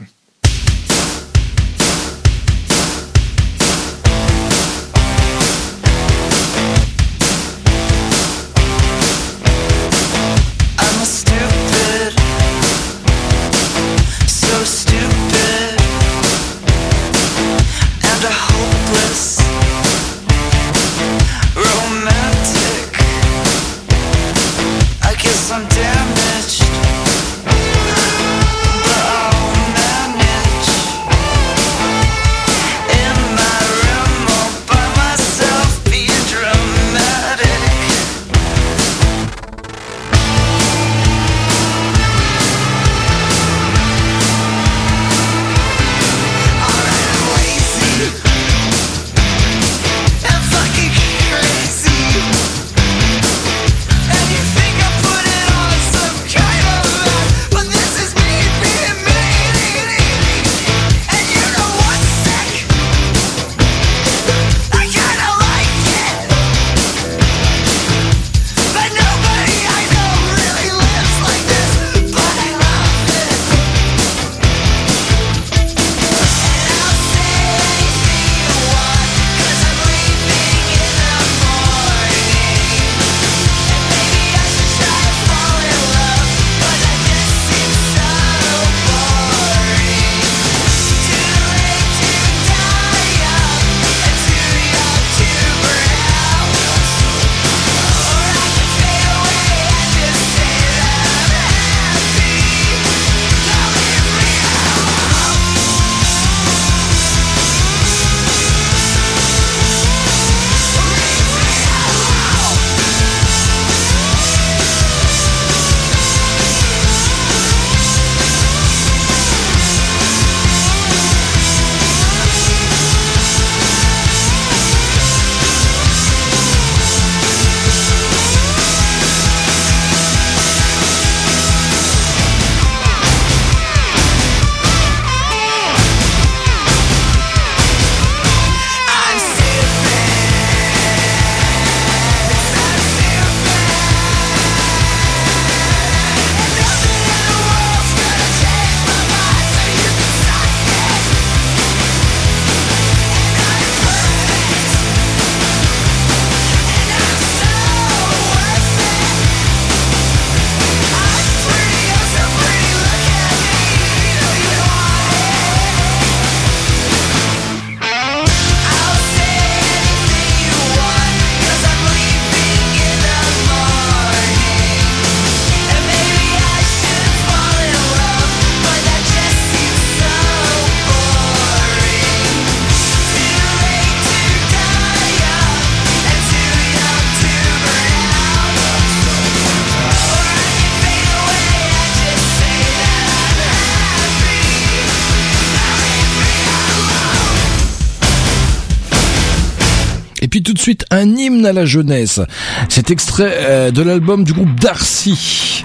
[200.61, 202.21] De suite un hymne à la jeunesse.
[202.69, 205.65] C'est extrait euh, de l'album du groupe Darcy,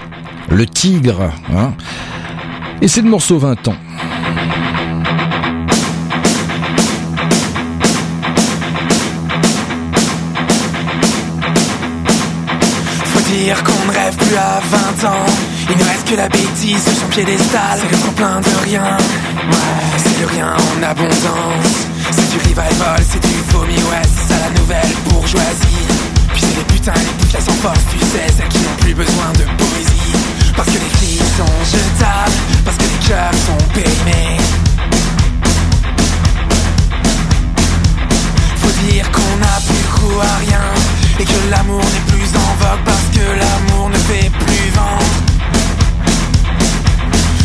[0.50, 1.34] Le Tigre.
[1.54, 1.74] hein.
[2.82, 3.76] Et c'est le morceau 20 ans.
[13.06, 14.60] Faut dire qu'on ne rêve plus à
[15.02, 15.26] 20 ans.
[15.70, 17.80] Il ne reste que la bêtise sur son piédestal.
[17.80, 18.98] C'est le plein de rien.
[18.98, 21.88] Ouais, c'est le rien en abondance.
[22.12, 24.08] C'est du revival, c'est du vomi, ouais,
[24.46, 25.86] la nouvelle bourgeoisie.
[26.34, 29.32] Puis c'est les putains, les putains sans force, tu sais, celles qui n'ont plus besoin
[29.34, 30.14] de poésie.
[30.56, 34.38] Parce que les flics sont jetables, parce que les cœurs sont périmés.
[38.62, 40.66] Faut dire qu'on n'a plus goût à rien,
[41.20, 45.00] et que l'amour n'est plus en vogue parce que l'amour ne fait plus vent.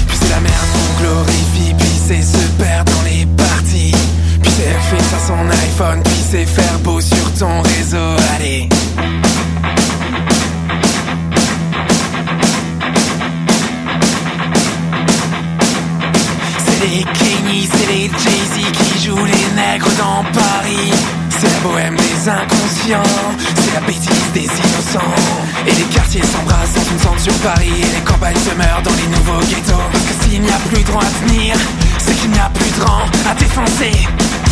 [0.08, 3.26] Puis c'est la merde qu'on glorifie, puis c'est se perdre dans les
[4.60, 8.68] Chercher à son iPhone, puis c'est faire beau sur ton réseau, allez
[16.58, 20.92] C'est les Kenny, c'est les Jay-Z qui jouent les nègres dans Paris
[21.40, 23.02] c'est la bohème des inconscients,
[23.56, 25.14] c'est la bêtise des innocents.
[25.66, 29.06] Et les quartiers s'embrassent une zone sur Paris, et les campagnes se meurent dans les
[29.06, 29.88] nouveaux ghettos.
[29.90, 31.56] Parce que s'il n'y a plus de rang à tenir,
[31.98, 34.49] c'est qu'il n'y a plus de rang à défoncer.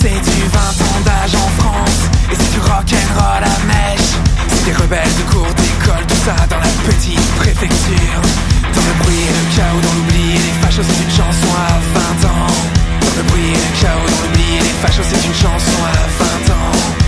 [0.00, 2.00] C'est du 20 ans d'âge en France.
[2.30, 4.10] Et c'est du rock'n'roll à mèche.
[4.48, 8.20] C'est des rebelles de cours d'école Tout ça dans la petite préfecture.
[8.74, 11.72] Dans le bruit et le chaos, dans l'oubli les fachos c'est une chanson à
[12.22, 12.52] 20 ans.
[13.00, 16.54] Dans le bruit et le chaos, dans l'oubli les fachos c'est une chanson à 20
[16.54, 17.07] ans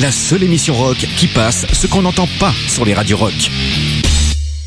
[0.00, 3.32] La seule émission rock qui passe ce qu'on n'entend pas sur les radios rock.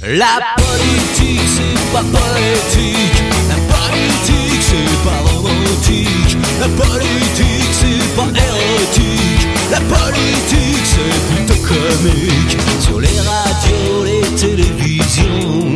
[0.01, 3.23] La politique, c'est pas politique.
[3.49, 6.37] La politique, c'est pas romantique.
[6.61, 9.47] La politique, c'est pas érotique.
[9.69, 12.57] La politique, c'est plutôt comique.
[12.79, 15.75] Sur les radios, les télévisions,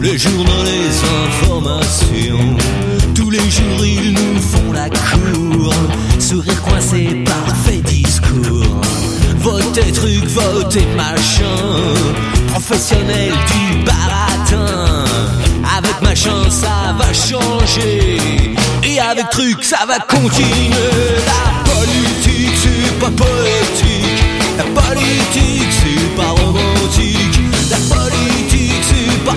[0.00, 0.96] les journaux, les
[1.28, 2.56] informations.
[3.14, 5.25] Tous les jours, ils nous font la cour.
[10.56, 11.56] Votez machin.
[12.48, 15.04] Professionnel du baratin.
[15.76, 18.16] Avec machin, ça va changer.
[18.82, 20.92] Et avec truc, ça va continuer.
[21.30, 24.22] La politique, c'est pas poétique.
[24.60, 27.38] La politique, c'est pas romantique.
[27.70, 29.36] La politique, c'est pas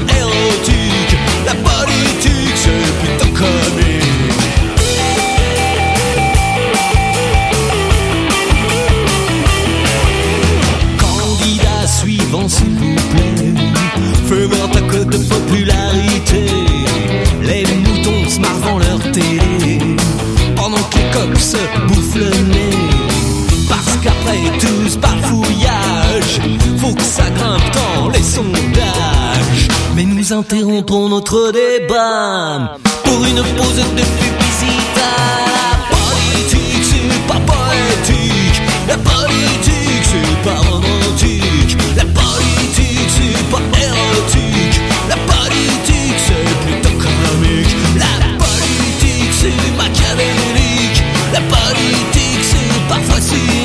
[29.95, 35.01] Mais nous interrompons notre débat pour une pause de publicité.
[35.01, 38.61] La politique, c'est pas poétique.
[38.87, 41.77] La politique, c'est pas romantique.
[41.97, 44.79] La politique, c'est pas érotique.
[45.09, 47.75] La politique, c'est plutôt comique.
[47.97, 51.03] La politique, c'est machiavélique.
[51.33, 53.58] La politique, c'est parfois cynique.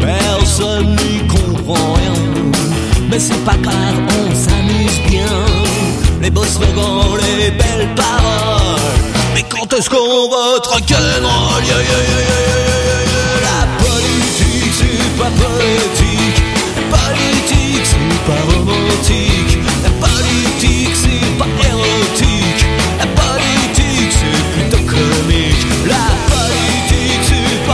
[0.00, 2.14] Personne n'y comprend rien,
[3.10, 5.26] mais c'est pas grave, on s'amuse bien.
[6.22, 8.80] les beaux slogans, les belles paroles.
[9.34, 12.04] Mais quand est-ce qu'on vote rock'n'roll yeah, yeah.
[13.42, 16.42] La politique, c'est pas politique.
[16.90, 19.33] Politique, c'est pas romantique.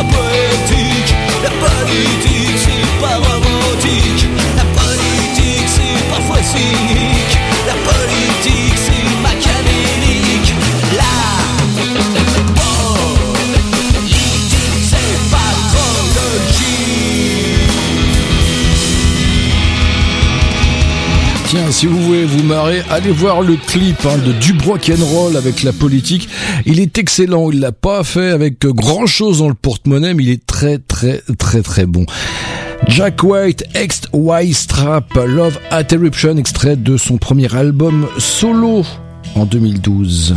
[0.00, 1.14] Pas poétique.
[1.42, 3.29] La politique, c'est pas.
[21.80, 25.72] Si vous voulez vous marrer, allez voir le clip hein, de Dubrock Roll avec la
[25.72, 26.28] politique.
[26.66, 27.50] Il est excellent.
[27.50, 31.22] Il l'a pas fait avec grand chose dans le porte-monnaie, mais il est très très
[31.38, 32.04] très très bon.
[32.86, 34.02] Jack White, ex
[34.52, 38.84] Strap, Love Interruption, extrait de son premier album solo
[39.34, 40.36] en 2012.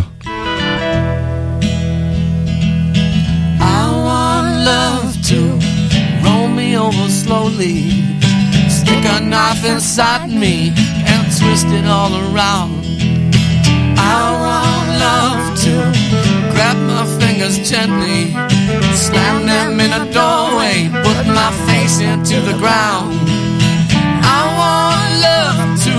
[3.59, 5.59] I want love to
[6.25, 8.01] roll me over slowly,
[8.69, 10.71] stick a knife inside me
[11.43, 12.85] and twist it all around.
[13.97, 15.73] I want love to
[16.53, 18.31] grab my fingers gently,
[18.95, 23.13] slam them in a doorway, put my face into the ground.
[24.23, 25.95] I want love to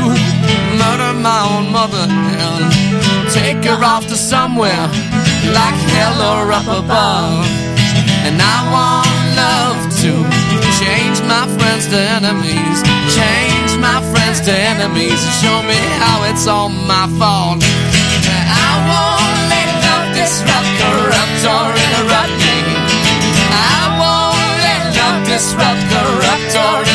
[0.81, 4.87] murder my own mother and take her off to somewhere
[5.53, 7.47] like hell or up above.
[8.27, 10.13] And I want love to
[10.81, 12.83] change my friends to enemies,
[13.15, 13.54] change
[13.85, 17.61] my friends to enemies, and show me how it's all my fault.
[17.61, 22.57] I won't let love disrupt, corrupt, or interrupt me.
[23.53, 26.94] I won't let love disrupt, corrupt, or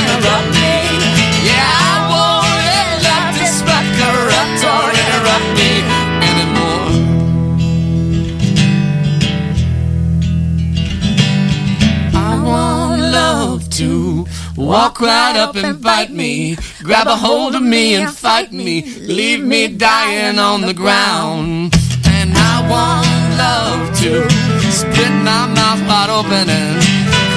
[14.70, 19.44] walk right up and bite me, grab a hold of me and fight me, leave
[19.44, 21.74] me dying on the ground.
[22.06, 24.30] And I want love to
[24.70, 26.78] split my mouth wide open and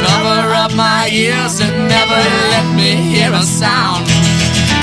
[0.04, 2.20] cover up my ears and never
[2.52, 4.04] let me hear a sound.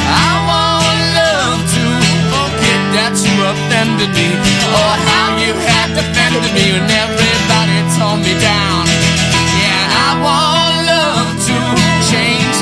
[0.10, 1.86] I want love to
[2.34, 4.30] forget oh, that you offended me,
[4.74, 8.89] or how you had defended me when everybody tore me down.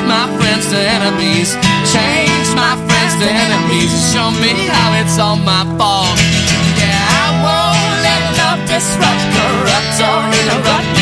[0.07, 1.53] My friends to enemies,
[1.91, 6.17] change my friends to enemies, show me how it's all my fault.
[6.79, 10.96] Yeah, I won't let love disrupt, corrupt, or interrupt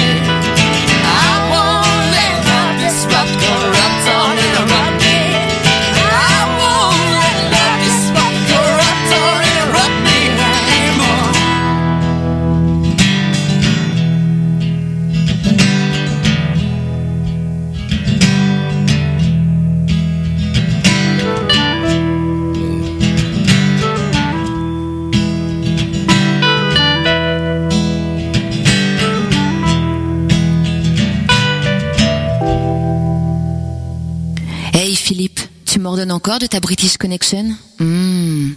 [35.75, 37.53] tu m'ordonnes encore de ta British Connection?
[37.79, 38.51] Hmm.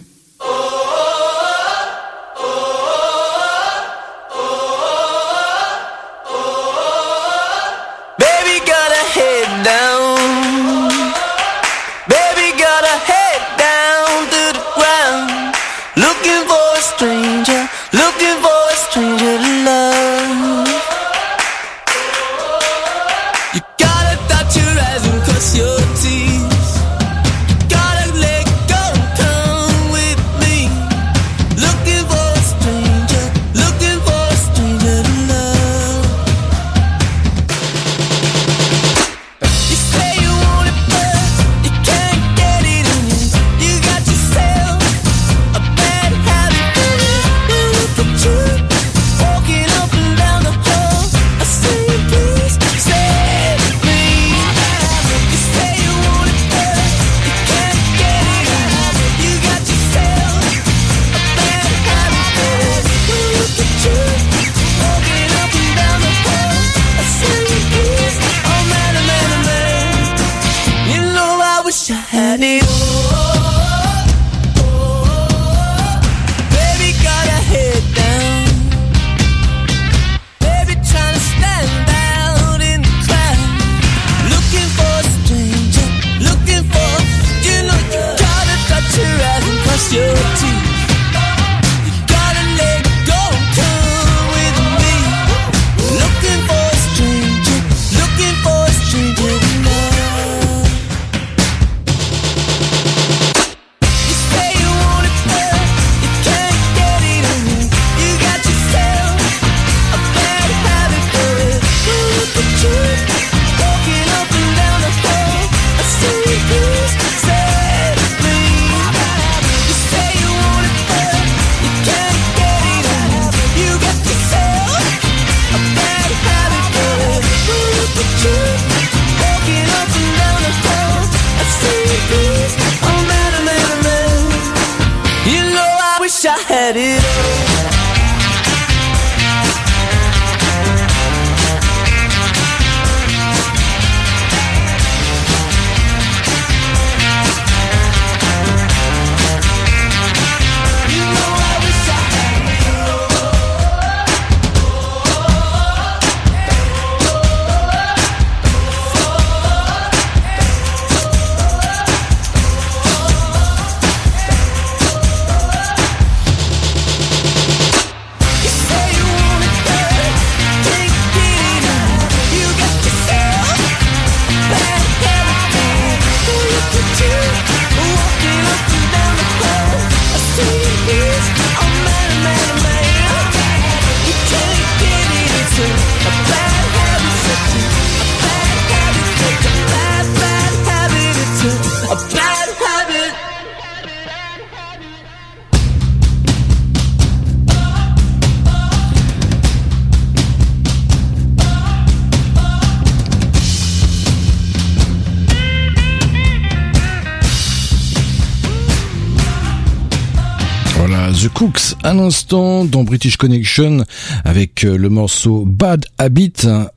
[212.09, 213.83] l'instant dans British Connection
[214.25, 216.33] avec euh, le morceau Bad Habit,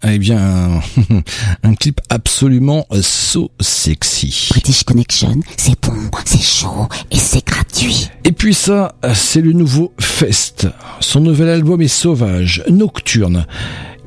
[0.06, 0.82] eh bien
[1.62, 4.48] un, clip absolument euh, so sexy.
[4.50, 5.94] British Connection, c'est bon,
[6.26, 8.10] c'est chaud et c'est gratuit.
[8.24, 10.68] Et puis ça, c'est le nouveau Fest.
[11.00, 13.46] Son nouvel album est sauvage, nocturne.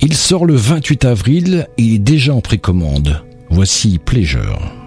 [0.02, 3.24] Il sort le 28 avril et il est déjà en précommande.
[3.50, 4.85] Voici Pleasure.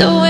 [0.00, 0.29] So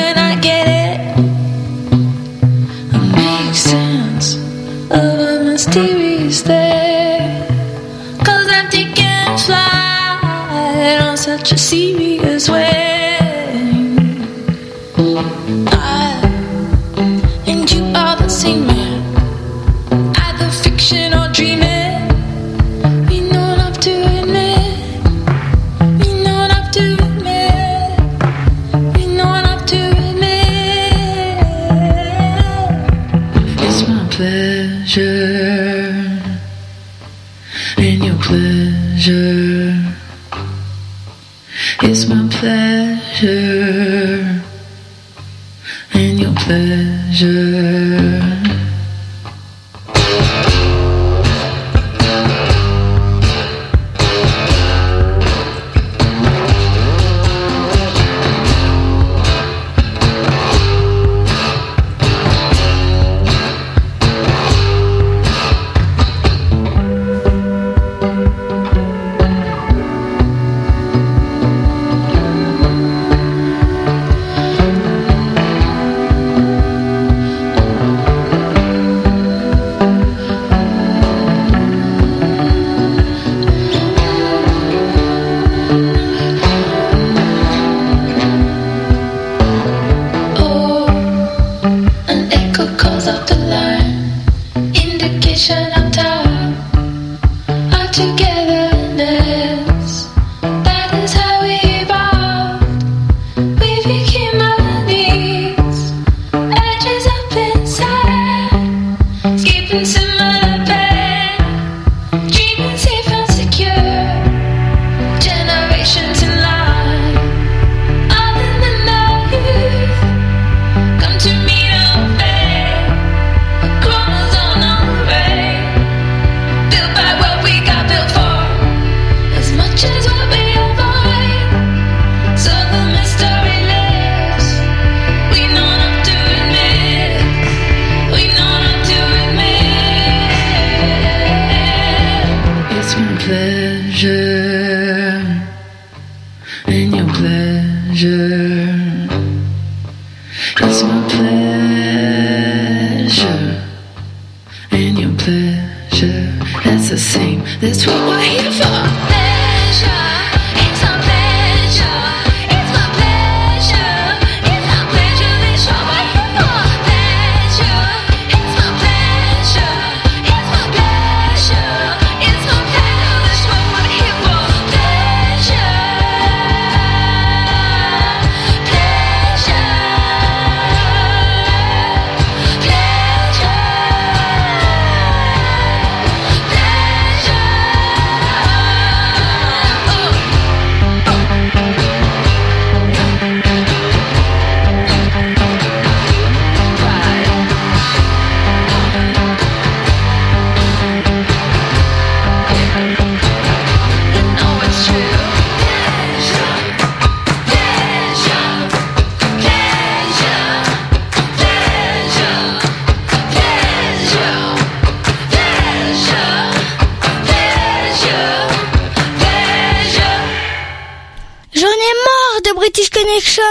[222.55, 223.43] Connection.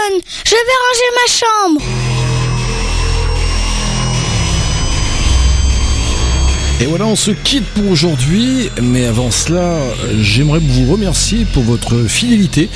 [0.44, 1.80] Je vais ranger ma chambre.
[6.80, 9.78] Et voilà, on se quitte pour aujourd'hui, mais avant cela,
[10.20, 12.68] j'aimerais vous remercier pour votre fidélité.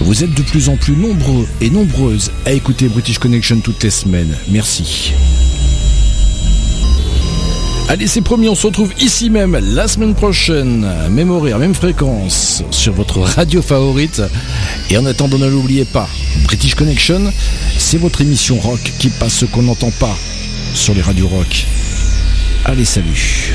[0.00, 3.90] Vous êtes de plus en plus nombreux et nombreuses à écouter British Connection toutes les
[3.90, 4.36] semaines.
[4.48, 5.12] Merci.
[7.90, 12.62] Allez, c'est promis, on se retrouve ici même la semaine prochaine, même horaire, même fréquence,
[12.70, 14.22] sur votre radio favorite.
[14.90, 16.08] Et en attendant, ne l'oubliez pas,
[16.44, 17.32] British Connection,
[17.78, 20.16] c'est votre émission rock qui passe ce qu'on n'entend pas
[20.72, 21.66] sur les radios rock.
[22.64, 23.54] Allez, salut